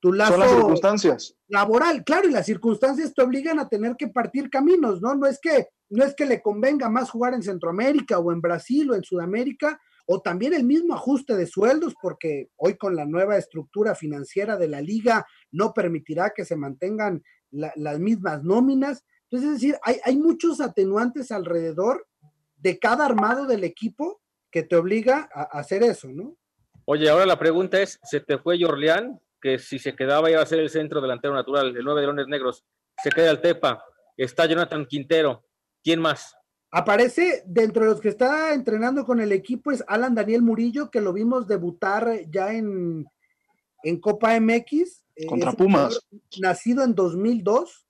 tu 0.00 0.12
lazo 0.12 0.32
Son 0.32 0.40
las 0.40 0.50
circunstancias. 0.50 1.36
laboral. 1.48 2.04
Claro, 2.04 2.28
y 2.28 2.32
las 2.32 2.46
circunstancias 2.46 3.14
te 3.14 3.22
obligan 3.22 3.58
a 3.60 3.68
tener 3.68 3.96
que 3.96 4.08
partir 4.08 4.50
caminos, 4.50 5.00
¿no? 5.00 5.14
No 5.14 5.26
es 5.26 5.38
que, 5.40 5.68
no 5.90 6.04
es 6.04 6.14
que 6.14 6.26
le 6.26 6.42
convenga 6.42 6.88
más 6.88 7.10
jugar 7.10 7.34
en 7.34 7.42
Centroamérica 7.42 8.18
o 8.18 8.32
en 8.32 8.40
Brasil 8.40 8.90
o 8.90 8.94
en 8.94 9.04
Sudamérica, 9.04 9.78
o 10.06 10.20
también 10.20 10.54
el 10.54 10.64
mismo 10.64 10.94
ajuste 10.94 11.36
de 11.36 11.46
sueldos, 11.46 11.94
porque 12.02 12.48
hoy 12.56 12.76
con 12.76 12.96
la 12.96 13.04
nueva 13.04 13.36
estructura 13.36 13.94
financiera 13.94 14.56
de 14.56 14.66
la 14.68 14.80
liga 14.80 15.24
no 15.52 15.72
permitirá 15.72 16.32
que 16.34 16.44
se 16.44 16.56
mantengan 16.56 17.22
la, 17.52 17.72
las 17.76 18.00
mismas 18.00 18.42
nóminas. 18.42 19.04
Entonces, 19.30 19.50
es 19.50 19.60
decir, 19.60 19.78
hay, 19.84 19.98
hay 20.04 20.16
muchos 20.16 20.60
atenuantes 20.60 21.30
alrededor 21.30 22.06
de 22.62 22.78
cada 22.78 23.04
armado 23.04 23.46
del 23.46 23.64
equipo 23.64 24.20
que 24.50 24.62
te 24.62 24.76
obliga 24.76 25.28
a, 25.34 25.42
a 25.42 25.60
hacer 25.60 25.82
eso, 25.82 26.08
¿no? 26.08 26.36
Oye, 26.84 27.08
ahora 27.08 27.26
la 27.26 27.38
pregunta 27.38 27.80
es, 27.80 27.98
¿se 28.02 28.20
te 28.20 28.38
fue 28.38 28.60
Jorleán? 28.60 29.20
Que 29.40 29.58
si 29.58 29.78
se 29.78 29.94
quedaba 29.94 30.30
iba 30.30 30.40
a 30.40 30.46
ser 30.46 30.60
el 30.60 30.70
centro 30.70 31.00
delantero 31.00 31.34
natural, 31.34 31.76
el 31.76 31.84
9 31.84 32.00
de 32.00 32.06
Leones 32.06 32.28
Negros. 32.28 32.64
Se 33.02 33.10
queda 33.10 33.30
el 33.30 33.40
Tepa, 33.40 33.84
está 34.16 34.46
Jonathan 34.46 34.86
Quintero. 34.86 35.44
¿Quién 35.82 36.00
más? 36.00 36.36
Aparece 36.70 37.42
dentro 37.46 37.84
de 37.84 37.90
los 37.90 38.00
que 38.00 38.08
está 38.08 38.54
entrenando 38.54 39.04
con 39.04 39.20
el 39.20 39.32
equipo 39.32 39.72
es 39.72 39.84
Alan 39.88 40.14
Daniel 40.14 40.42
Murillo, 40.42 40.90
que 40.90 41.00
lo 41.00 41.12
vimos 41.12 41.46
debutar 41.46 42.08
ya 42.30 42.52
en, 42.52 43.04
en 43.82 44.00
Copa 44.00 44.38
MX. 44.40 45.04
Contra 45.28 45.50
es 45.50 45.56
Pumas. 45.56 46.00
Nacido 46.40 46.82
en 46.82 46.94
2002. 46.94 47.86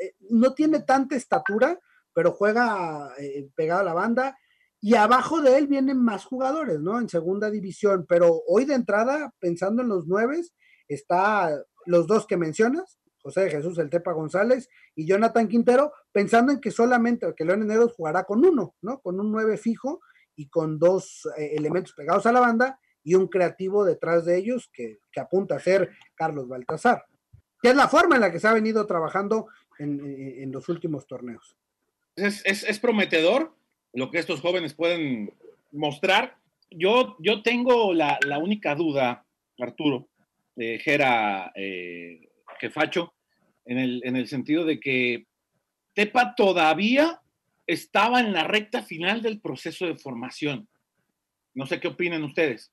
¿eh? 0.00 0.14
No 0.30 0.52
tiene 0.54 0.80
tanta 0.80 1.14
estatura, 1.14 1.78
pero 2.14 2.32
juega 2.32 3.12
eh, 3.18 3.50
pegado 3.54 3.80
a 3.80 3.84
la 3.84 3.92
banda. 3.92 4.38
Y 4.80 4.94
abajo 4.94 5.40
de 5.40 5.58
él 5.58 5.66
vienen 5.66 6.02
más 6.02 6.24
jugadores, 6.24 6.80
¿no? 6.80 6.98
En 6.98 7.08
segunda 7.08 7.50
división. 7.50 8.06
Pero 8.08 8.42
hoy 8.46 8.64
de 8.64 8.74
entrada, 8.74 9.32
pensando 9.40 9.82
en 9.82 9.88
los 9.88 10.06
nueve, 10.06 10.40
está 10.88 11.50
los 11.86 12.06
dos 12.06 12.26
que 12.26 12.36
mencionas, 12.36 12.98
José 13.22 13.42
de 13.42 13.50
Jesús 13.50 13.78
El 13.78 13.90
Tepa 13.90 14.12
González 14.12 14.68
y 14.94 15.06
Jonathan 15.06 15.48
Quintero, 15.48 15.92
pensando 16.12 16.52
en 16.52 16.60
que 16.60 16.70
solamente 16.70 17.32
que 17.34 17.44
León 17.44 17.66
Negros 17.66 17.94
jugará 17.94 18.24
con 18.24 18.44
uno, 18.44 18.74
¿no? 18.82 19.00
Con 19.00 19.18
un 19.18 19.32
nueve 19.32 19.56
fijo 19.56 20.00
y 20.36 20.48
con 20.48 20.78
dos 20.78 21.26
eh, 21.38 21.54
elementos 21.56 21.94
pegados 21.94 22.26
a 22.26 22.32
la 22.32 22.40
banda 22.40 22.78
y 23.02 23.14
un 23.14 23.28
creativo 23.28 23.84
detrás 23.84 24.24
de 24.24 24.36
ellos 24.36 24.70
que, 24.72 24.98
apunta 25.16 25.56
a 25.56 25.60
ser 25.60 25.90
Carlos 26.14 26.48
Baltasar, 26.48 27.04
que 27.62 27.70
es 27.70 27.76
la 27.76 27.88
forma 27.88 28.16
en 28.16 28.22
la 28.22 28.32
que 28.32 28.40
se 28.40 28.48
ha 28.48 28.52
venido 28.52 28.86
trabajando 28.86 29.46
en 29.78 30.52
los 30.52 30.68
últimos 30.68 31.06
torneos. 31.06 31.56
Es, 32.16 32.44
es, 32.44 32.78
prometedor 32.78 33.56
lo 33.92 34.10
que 34.10 34.18
estos 34.18 34.40
jóvenes 34.40 34.74
pueden 34.74 35.32
mostrar. 35.72 36.38
Yo, 36.70 37.16
yo 37.18 37.42
tengo 37.42 37.92
la, 37.92 38.18
la 38.26 38.38
única 38.38 38.74
duda, 38.74 39.26
Arturo, 39.58 40.08
de 40.54 40.78
Jera 40.78 41.52
eh, 41.56 42.28
Jefacho, 42.60 43.14
en 43.64 43.78
el, 43.78 44.02
en 44.04 44.16
el 44.16 44.28
sentido 44.28 44.64
de 44.64 44.78
que 44.78 45.26
Tepa 45.94 46.34
todavía 46.34 47.20
estaba 47.66 48.20
en 48.20 48.32
la 48.32 48.44
recta 48.44 48.82
final 48.82 49.22
del 49.22 49.40
proceso 49.40 49.86
de 49.86 49.96
formación. 49.96 50.68
No 51.54 51.66
sé 51.66 51.80
qué 51.80 51.88
opinan 51.88 52.24
ustedes. 52.24 52.72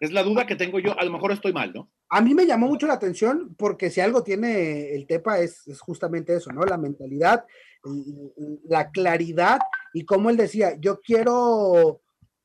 Es 0.00 0.12
la 0.12 0.22
duda 0.22 0.46
que 0.46 0.56
tengo 0.56 0.78
yo. 0.78 0.98
A 0.98 1.04
lo 1.04 1.12
mejor 1.12 1.32
estoy 1.32 1.52
mal, 1.52 1.72
¿no? 1.72 1.90
A 2.08 2.20
mí 2.20 2.34
me 2.34 2.46
llamó 2.46 2.66
mucho 2.66 2.86
la 2.86 2.94
atención 2.94 3.54
porque 3.56 3.90
si 3.90 4.00
algo 4.00 4.22
tiene 4.22 4.94
el 4.94 5.06
Tepa 5.06 5.38
es, 5.38 5.66
es 5.66 5.80
justamente 5.80 6.36
eso, 6.36 6.52
¿no? 6.52 6.64
La 6.64 6.76
mentalidad, 6.76 7.44
la 8.64 8.90
claridad 8.90 9.58
y 9.92 10.04
como 10.04 10.30
él 10.30 10.36
decía, 10.36 10.76
yo 10.80 11.00
quiero 11.00 12.00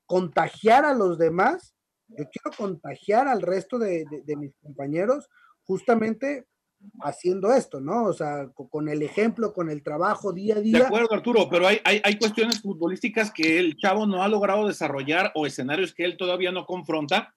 contagiar 0.06 0.86
a 0.86 0.94
los 0.94 1.18
demás, 1.18 1.76
yo 2.08 2.26
quiero 2.32 2.58
contagiar 2.58 3.28
al 3.28 3.42
resto 3.42 3.80
de, 3.80 4.06
de, 4.10 4.22
de 4.24 4.36
mis 4.36 4.54
compañeros 4.62 5.30
justamente 5.64 6.48
haciendo 7.02 7.52
esto, 7.54 7.80
¿no? 7.80 8.06
O 8.06 8.14
sea, 8.14 8.50
con 8.54 8.90
el 8.90 9.02
ejemplo, 9.02 9.54
con 9.54 9.70
el 9.70 9.84
trabajo 9.84 10.32
día 10.32 10.56
a 10.56 10.62
día. 10.62 10.80
De 10.80 10.86
acuerdo, 10.86 11.14
Arturo, 11.14 11.50
pero 11.50 11.68
hay, 11.68 11.80
hay, 11.84 12.02
hay, 12.04 12.18
cuestiones 12.18 12.62
futbolísticas 12.62 13.32
que 13.32 13.60
el 13.60 13.78
chavo 13.78 14.06
no 14.06 14.24
ha 14.24 14.28
logrado 14.28 14.68
desarrollar 14.68 15.32
o 15.36 15.46
escenarios 15.46 15.94
que 15.94 16.06
él 16.06 16.18
todavía 16.18 16.52
no 16.52 16.66
confronta, 16.66 17.34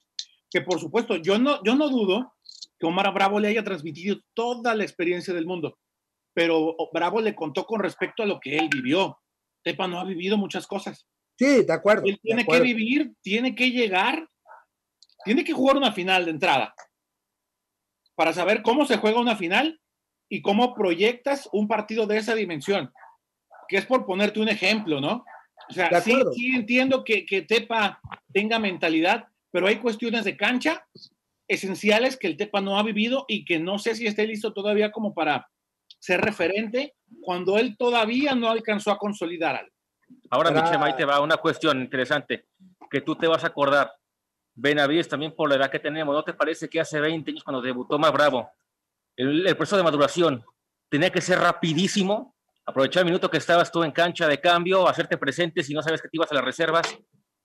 que 0.51 0.61
por 0.61 0.81
supuesto, 0.81 1.17
yo 1.17 1.39
no, 1.39 1.63
yo 1.65 1.75
no 1.75 1.89
dudo 1.89 2.35
que 2.79 2.87
Omar 2.87 3.13
Bravo 3.13 3.41
le 3.41 3.49
haya 3.49 3.65
transmitido 3.65 4.19
toda 4.35 4.75
la 4.75 4.85
experiencia 4.85 5.35
del 5.35 5.47
mundo, 5.47 5.79
pero 6.35 6.77
Bravo 6.93 7.21
le 7.21 7.35
contó 7.35 7.65
con 7.67 7.81
respecto 7.81 8.23
a 8.23 8.27
lo 8.27 8.41
que 8.41 8.57
él 8.57 8.69
vivió. 8.73 9.19
Tepa 9.63 9.87
no 9.87 10.01
ha 10.01 10.05
vivido 10.05 10.37
muchas 10.37 10.67
cosas. 10.67 11.07
Sí, 11.39 11.65
de 11.65 11.73
acuerdo. 11.73 12.05
Él 12.07 12.19
tiene 12.23 12.43
acuerdo. 12.43 12.65
que 12.65 12.75
vivir, 12.75 13.13
tiene 13.21 13.55
que 13.55 13.71
llegar, 13.71 14.29
tiene 15.25 15.45
que 15.45 15.53
jugar 15.53 15.77
una 15.77 15.93
final 15.93 16.25
de 16.25 16.31
entrada 16.33 16.75
para 18.15 18.33
saber 18.33 18.63
cómo 18.63 18.87
se 18.87 18.99
juega 18.99 19.21
una 19.21 19.37
final 19.37 19.81
y 20.29 20.43
cómo 20.43 20.75
proyectas 20.75 21.49
un 21.53 21.69
partido 21.69 22.07
de 22.07 22.19
esa 22.19 22.35
dimensión, 22.35 22.93
que 23.69 23.77
es 23.77 23.87
por 23.87 24.07
ponerte 24.07 24.41
un 24.41 24.49
ejemplo, 24.49 25.01
¿no? 25.01 25.25
O 25.69 25.73
sea, 25.73 26.01
sí, 26.01 26.15
sí, 26.35 26.55
entiendo 26.55 27.05
que, 27.05 27.25
que, 27.25 27.43
Tepa 27.43 28.01
tenga 28.33 28.59
mentalidad, 28.59 29.29
pero 29.51 29.67
hay 29.67 29.77
cuestiones 29.77 30.25
de 30.25 30.37
cancha 30.37 30.87
esenciales 31.49 32.17
que 32.17 32.27
el 32.27 32.37
Tepa 32.37 32.61
no 32.61 32.79
ha 32.79 32.83
vivido 32.83 33.25
y 33.29 33.45
que 33.45 33.59
no 33.59 33.79
sé 33.79 33.95
si 33.95 34.07
esté 34.07 34.27
listo 34.27 34.53
todavía 34.53 34.91
como 34.91 35.15
para 35.15 35.49
ser 36.03 36.21
referente 36.21 36.97
cuando 37.21 37.59
él 37.59 37.77
todavía 37.79 38.35
no 38.35 38.51
alcanzó 38.51 38.91
a 38.91 38.99
consolidar 38.99 39.55
algo. 39.55 39.73
Ahora, 40.31 40.51
ah. 40.51 40.63
Michema, 40.63 40.87
ahí 40.87 40.97
te 40.97 41.05
va 41.05 41.21
una 41.21 41.37
cuestión 41.37 41.81
interesante 41.81 42.47
que 42.91 43.01
tú 43.01 43.15
te 43.15 43.29
vas 43.29 43.45
a 43.45 43.49
acordar. 43.49 43.93
Benavides 44.55 45.09
también 45.09 45.33
por 45.33 45.49
la 45.49 45.55
edad 45.55 45.71
que 45.71 45.79
tenemos, 45.79 46.13
¿no 46.13 46.25
te 46.25 46.35
parece 46.35 46.69
que 46.69 46.81
hace 46.81 46.99
20 46.99 47.31
años 47.31 47.45
cuando 47.45 47.63
debutó 47.63 48.01
más 48.01 48.13
bravo, 48.13 48.51
el, 49.17 49.47
el 49.47 49.57
proceso 49.57 49.77
de 49.77 49.85
maduración 49.85 50.45
tenía 50.89 51.11
que 51.11 51.21
ser 51.21 51.39
rapidísimo, 51.39 52.35
aprovechar 52.67 53.03
el 53.03 53.07
minuto 53.07 53.31
que 53.31 53.39
estabas 53.39 53.71
tú 53.71 53.85
en 53.85 53.93
cancha 53.93 54.27
de 54.27 54.41
cambio, 54.41 54.89
hacerte 54.89 55.17
presente 55.17 55.63
si 55.63 55.73
no 55.73 55.83
sabes 55.83 56.03
que 56.03 56.09
te 56.09 56.17
ibas 56.17 56.33
a 56.33 56.35
las 56.35 56.45
reservas? 56.45 56.99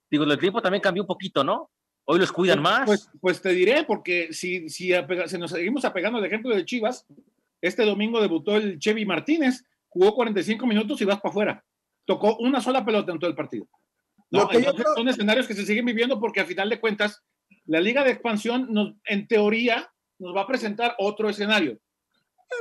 Digo, 0.10 0.24
el 0.24 0.40
tiempo 0.40 0.64
también 0.64 0.82
cambió 0.82 1.04
un 1.04 1.08
poquito, 1.08 1.44
¿no? 1.44 1.70
Hoy 2.06 2.20
los 2.20 2.32
cuidan 2.32 2.62
más. 2.62 2.88
Pues, 2.88 3.10
pues 3.22 3.40
te 3.40 3.50
diré, 3.50 3.84
porque 3.84 4.34
si, 4.34 4.68
si, 4.68 4.94
apega, 4.94 5.28
si 5.28 5.38
nos 5.38 5.52
seguimos 5.52 5.86
apegando 5.86 6.18
al 6.18 6.26
ejemplo 6.26 6.56
de 6.56 6.66
Chivas, 6.66 7.06
este 7.62 7.86
domingo 7.86 8.22
debutó 8.22 8.56
el 8.56 8.80
Chevy 8.80 9.06
Martínez, 9.06 9.64
jugó 9.88 10.14
45 10.16 10.66
minutos 10.66 11.02
y 11.02 11.06
vas 11.06 11.20
para 11.20 11.32
afuera. 11.32 11.66
Tocó 12.06 12.38
una 12.38 12.62
sola 12.62 12.86
pelota 12.86 13.12
en 13.12 13.20
todo 13.20 13.30
el 13.30 13.36
partido. 13.36 13.68
No, 14.30 14.48
creo... 14.48 14.74
son 14.96 15.08
escenarios 15.08 15.48
que 15.48 15.54
se 15.54 15.66
siguen 15.66 15.86
viviendo 15.86 16.20
porque 16.20 16.42
a 16.42 16.46
final 16.46 16.70
de 16.70 16.80
cuentas 16.80 17.24
la 17.66 17.80
liga 17.80 18.04
de 18.04 18.12
expansión 18.12 18.68
nos, 18.72 18.96
en 19.06 19.28
teoría 19.28 19.90
nos 20.20 20.36
va 20.36 20.42
a 20.42 20.48
presentar 20.48 20.96
otro 20.98 21.30
escenario. 21.30 21.80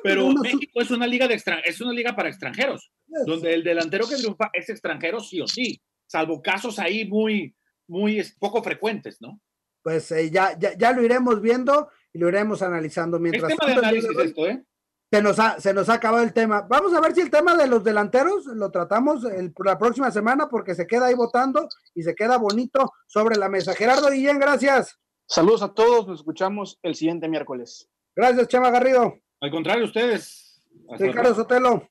Pero 0.03 0.33
no, 0.33 0.43
México 0.43 0.81
es 0.81 0.91
una 0.91 1.07
liga 1.07 1.29
de 1.29 1.35
extran 1.35 1.61
es 1.65 1.81
una 1.81 1.93
liga 1.93 2.15
para 2.17 2.29
extranjeros, 2.29 2.91
yes. 3.07 3.25
donde 3.25 3.55
el 3.55 3.63
delantero 3.63 4.09
que 4.09 4.17
triunfa 4.17 4.51
es 4.53 4.69
extranjero 4.69 5.21
sí 5.21 5.41
o 5.41 5.47
sí, 5.47 5.81
salvo 6.07 6.43
casos 6.43 6.81
ahí 6.81 7.05
muy 7.07 7.55
muy 7.87 8.21
poco 8.41 8.63
frecuentes, 8.65 9.21
¿no? 9.21 9.41
Pues 9.83 10.11
eh, 10.11 10.29
ya, 10.29 10.59
ya, 10.59 10.77
ya 10.77 10.91
lo 10.91 11.05
iremos 11.05 11.41
viendo 11.41 11.89
y 12.13 12.19
lo 12.19 12.29
iremos 12.29 12.63
analizando 12.63 13.21
mientras 13.21 13.53
es 13.53 13.59
tema 13.59 13.73
de 13.73 13.79
análisis 13.79 14.11
esto, 14.19 14.49
¿eh? 14.49 14.65
Se 15.11 15.23
nos, 15.23 15.39
ha, 15.39 15.61
se 15.61 15.73
nos 15.73 15.89
ha 15.89 15.95
acabado 15.95 16.25
el 16.25 16.33
tema. 16.33 16.63
Vamos 16.69 16.93
a 16.93 17.01
ver 17.01 17.15
si 17.15 17.21
el 17.21 17.31
tema 17.31 17.57
de 17.57 17.69
los 17.69 17.85
delanteros 17.85 18.47
lo 18.47 18.71
tratamos 18.71 19.25
el, 19.25 19.53
la 19.65 19.79
próxima 19.79 20.11
semana 20.11 20.49
porque 20.49 20.75
se 20.75 20.87
queda 20.87 21.07
ahí 21.07 21.15
votando 21.15 21.69
y 21.95 22.03
se 22.03 22.15
queda 22.15 22.39
bonito 22.39 22.93
sobre 23.07 23.37
la 23.37 23.49
mesa. 23.49 23.75
Gerardo 23.75 24.11
Guillén, 24.11 24.41
gracias. 24.41 24.99
Saludos 25.29 25.63
a 25.63 25.75
todos, 25.75 26.09
nos 26.09 26.21
escuchamos 26.21 26.79
el 26.83 26.95
siguiente 26.95 27.29
miércoles. 27.29 27.89
Gracias, 28.15 28.49
Chema 28.49 28.71
Garrido. 28.71 29.15
Al 29.41 29.51
contrario, 29.51 29.85
ustedes. 29.85 30.61
Ricardo 30.99 31.35
Sotelo. 31.35 31.89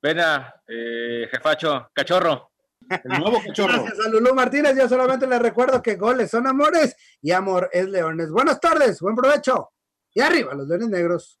Pena, 0.00 0.54
eh, 0.66 1.28
jefacho, 1.30 1.90
cachorro. 1.92 2.50
El 2.88 3.20
nuevo 3.20 3.42
cachorro. 3.44 3.82
Gracias 3.82 4.06
a 4.06 4.08
Lulú 4.08 4.34
Martínez. 4.34 4.76
Yo 4.76 4.88
solamente 4.88 5.26
les 5.26 5.40
recuerdo 5.40 5.82
que 5.82 5.96
goles 5.96 6.30
son 6.30 6.46
amores 6.46 6.96
y 7.20 7.32
amor 7.32 7.68
es 7.72 7.88
leones. 7.88 8.30
Buenas 8.30 8.60
tardes, 8.60 9.00
buen 9.00 9.16
provecho. 9.16 9.70
Y 10.14 10.20
arriba 10.20 10.54
los 10.54 10.68
leones 10.68 10.88
negros. 10.88 11.40